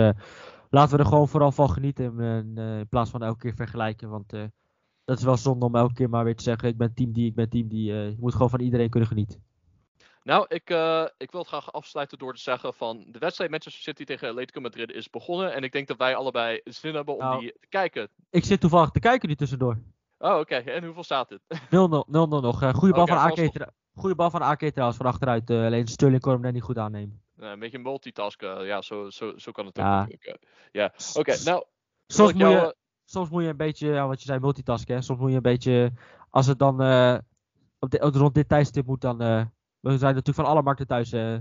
[0.69, 2.19] laten we er gewoon vooral van genieten.
[2.19, 4.09] In, in plaats van elke keer vergelijken.
[4.09, 4.29] Want
[5.05, 7.25] dat is wel zonde om elke keer maar weer te zeggen: ik ben team die,
[7.25, 7.93] ik ben team die.
[7.93, 9.43] je moet gewoon van iedereen kunnen genieten.
[10.23, 13.83] Nou, ik, uh, ik wil het graag afsluiten door te zeggen van de wedstrijd Manchester
[13.83, 15.53] City tegen Atletico Madrid is begonnen.
[15.53, 18.09] En ik denk dat wij allebei zin hebben om nou, die te kijken.
[18.29, 19.77] Ik zit toevallig te kijken nu tussendoor.
[20.17, 20.39] Oh, oké.
[20.39, 20.63] Okay.
[20.63, 21.41] En hoeveel staat het?
[21.65, 22.63] 0-0 nog.
[22.63, 25.49] Uh, goede bal okay, van AK, goede bal van AK trouwens van achteruit.
[25.49, 27.21] Uh, alleen Sterling kon hem net niet goed aannemen.
[27.39, 28.65] Een beetje multitasken.
[28.65, 30.01] Ja, zo, zo, zo kan het ja.
[30.01, 30.45] ook natuurlijk.
[30.71, 31.19] Ja, oké.
[31.19, 31.63] Okay, nou,
[32.07, 32.75] soms moet, je,
[33.05, 34.95] soms moet je een beetje, ja, wat je zei, multitasken.
[34.95, 35.01] Hè?
[35.01, 35.91] Soms moet je een beetje,
[36.29, 36.73] als het dan
[37.79, 39.17] op de, rond dit tijdstip moet, dan
[39.79, 41.37] we zijn natuurlijk van alle markten thuis, uh,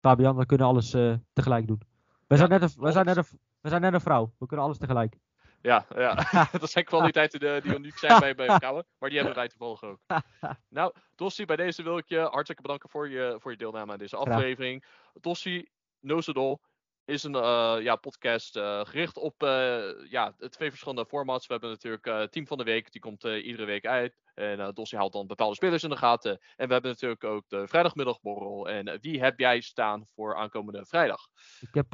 [0.00, 0.36] Fabian.
[0.36, 0.90] We kunnen alles
[1.32, 1.82] tegelijk doen.
[2.26, 3.24] We, zijn net een, we, zijn net een,
[3.60, 4.32] we zijn net een vrouw.
[4.38, 5.16] We kunnen alles tegelijk.
[5.62, 6.14] Ja, ja.
[6.60, 8.86] dat zijn kwaliteiten die, die uniek zijn bij, bij vrouwen.
[8.98, 9.98] Maar die hebben wij toevallig ook.
[10.68, 13.98] nou, Dossie, bij deze wil ik je hartelijk bedanken voor je, voor je deelname aan
[13.98, 14.84] deze aflevering.
[15.12, 16.60] Dossie, Nozedol,
[17.04, 21.46] is een uh, ja, podcast uh, gericht op uh, ja, twee verschillende formats.
[21.46, 24.18] We hebben natuurlijk Team van de Week, die komt iedere week uit.
[24.34, 26.30] En Dossie haalt dan bepaalde spelers in de gaten.
[26.56, 28.68] En we hebben natuurlijk ook de vrijdagmiddagborrel.
[28.68, 31.28] En wie heb jij staan voor aankomende vrijdag?
[31.60, 31.92] Ik heb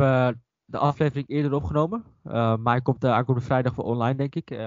[0.66, 2.04] de aflevering eerder opgenomen.
[2.22, 4.58] maar hij komt aankomende vrijdag voor online, denk ik.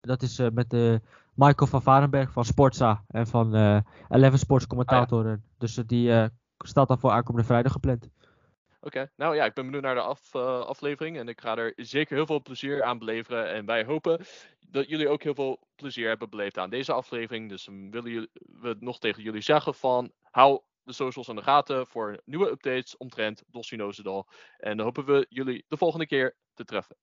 [0.00, 1.00] dat is met de
[1.34, 3.54] Michael van Varenberg van Sportza en van
[4.08, 5.26] Eleven Sports commentator.
[5.26, 8.08] Ah, Dus die staat dan voor aankomende vrijdag gepland.
[8.86, 11.72] Oké, nou ja, ik ben benieuwd naar de af, uh, aflevering en ik ga er
[11.76, 13.52] zeker heel veel plezier aan beleveren.
[13.52, 14.24] En wij hopen
[14.68, 17.48] dat jullie ook heel veel plezier hebben beleefd aan deze aflevering.
[17.48, 18.28] Dus willen
[18.60, 22.96] we nog tegen jullie zeggen van hou de socials in de gaten voor nieuwe updates
[22.96, 24.28] omtrent Dossinozedal.
[24.58, 26.96] En dan hopen we jullie de volgende keer te treffen.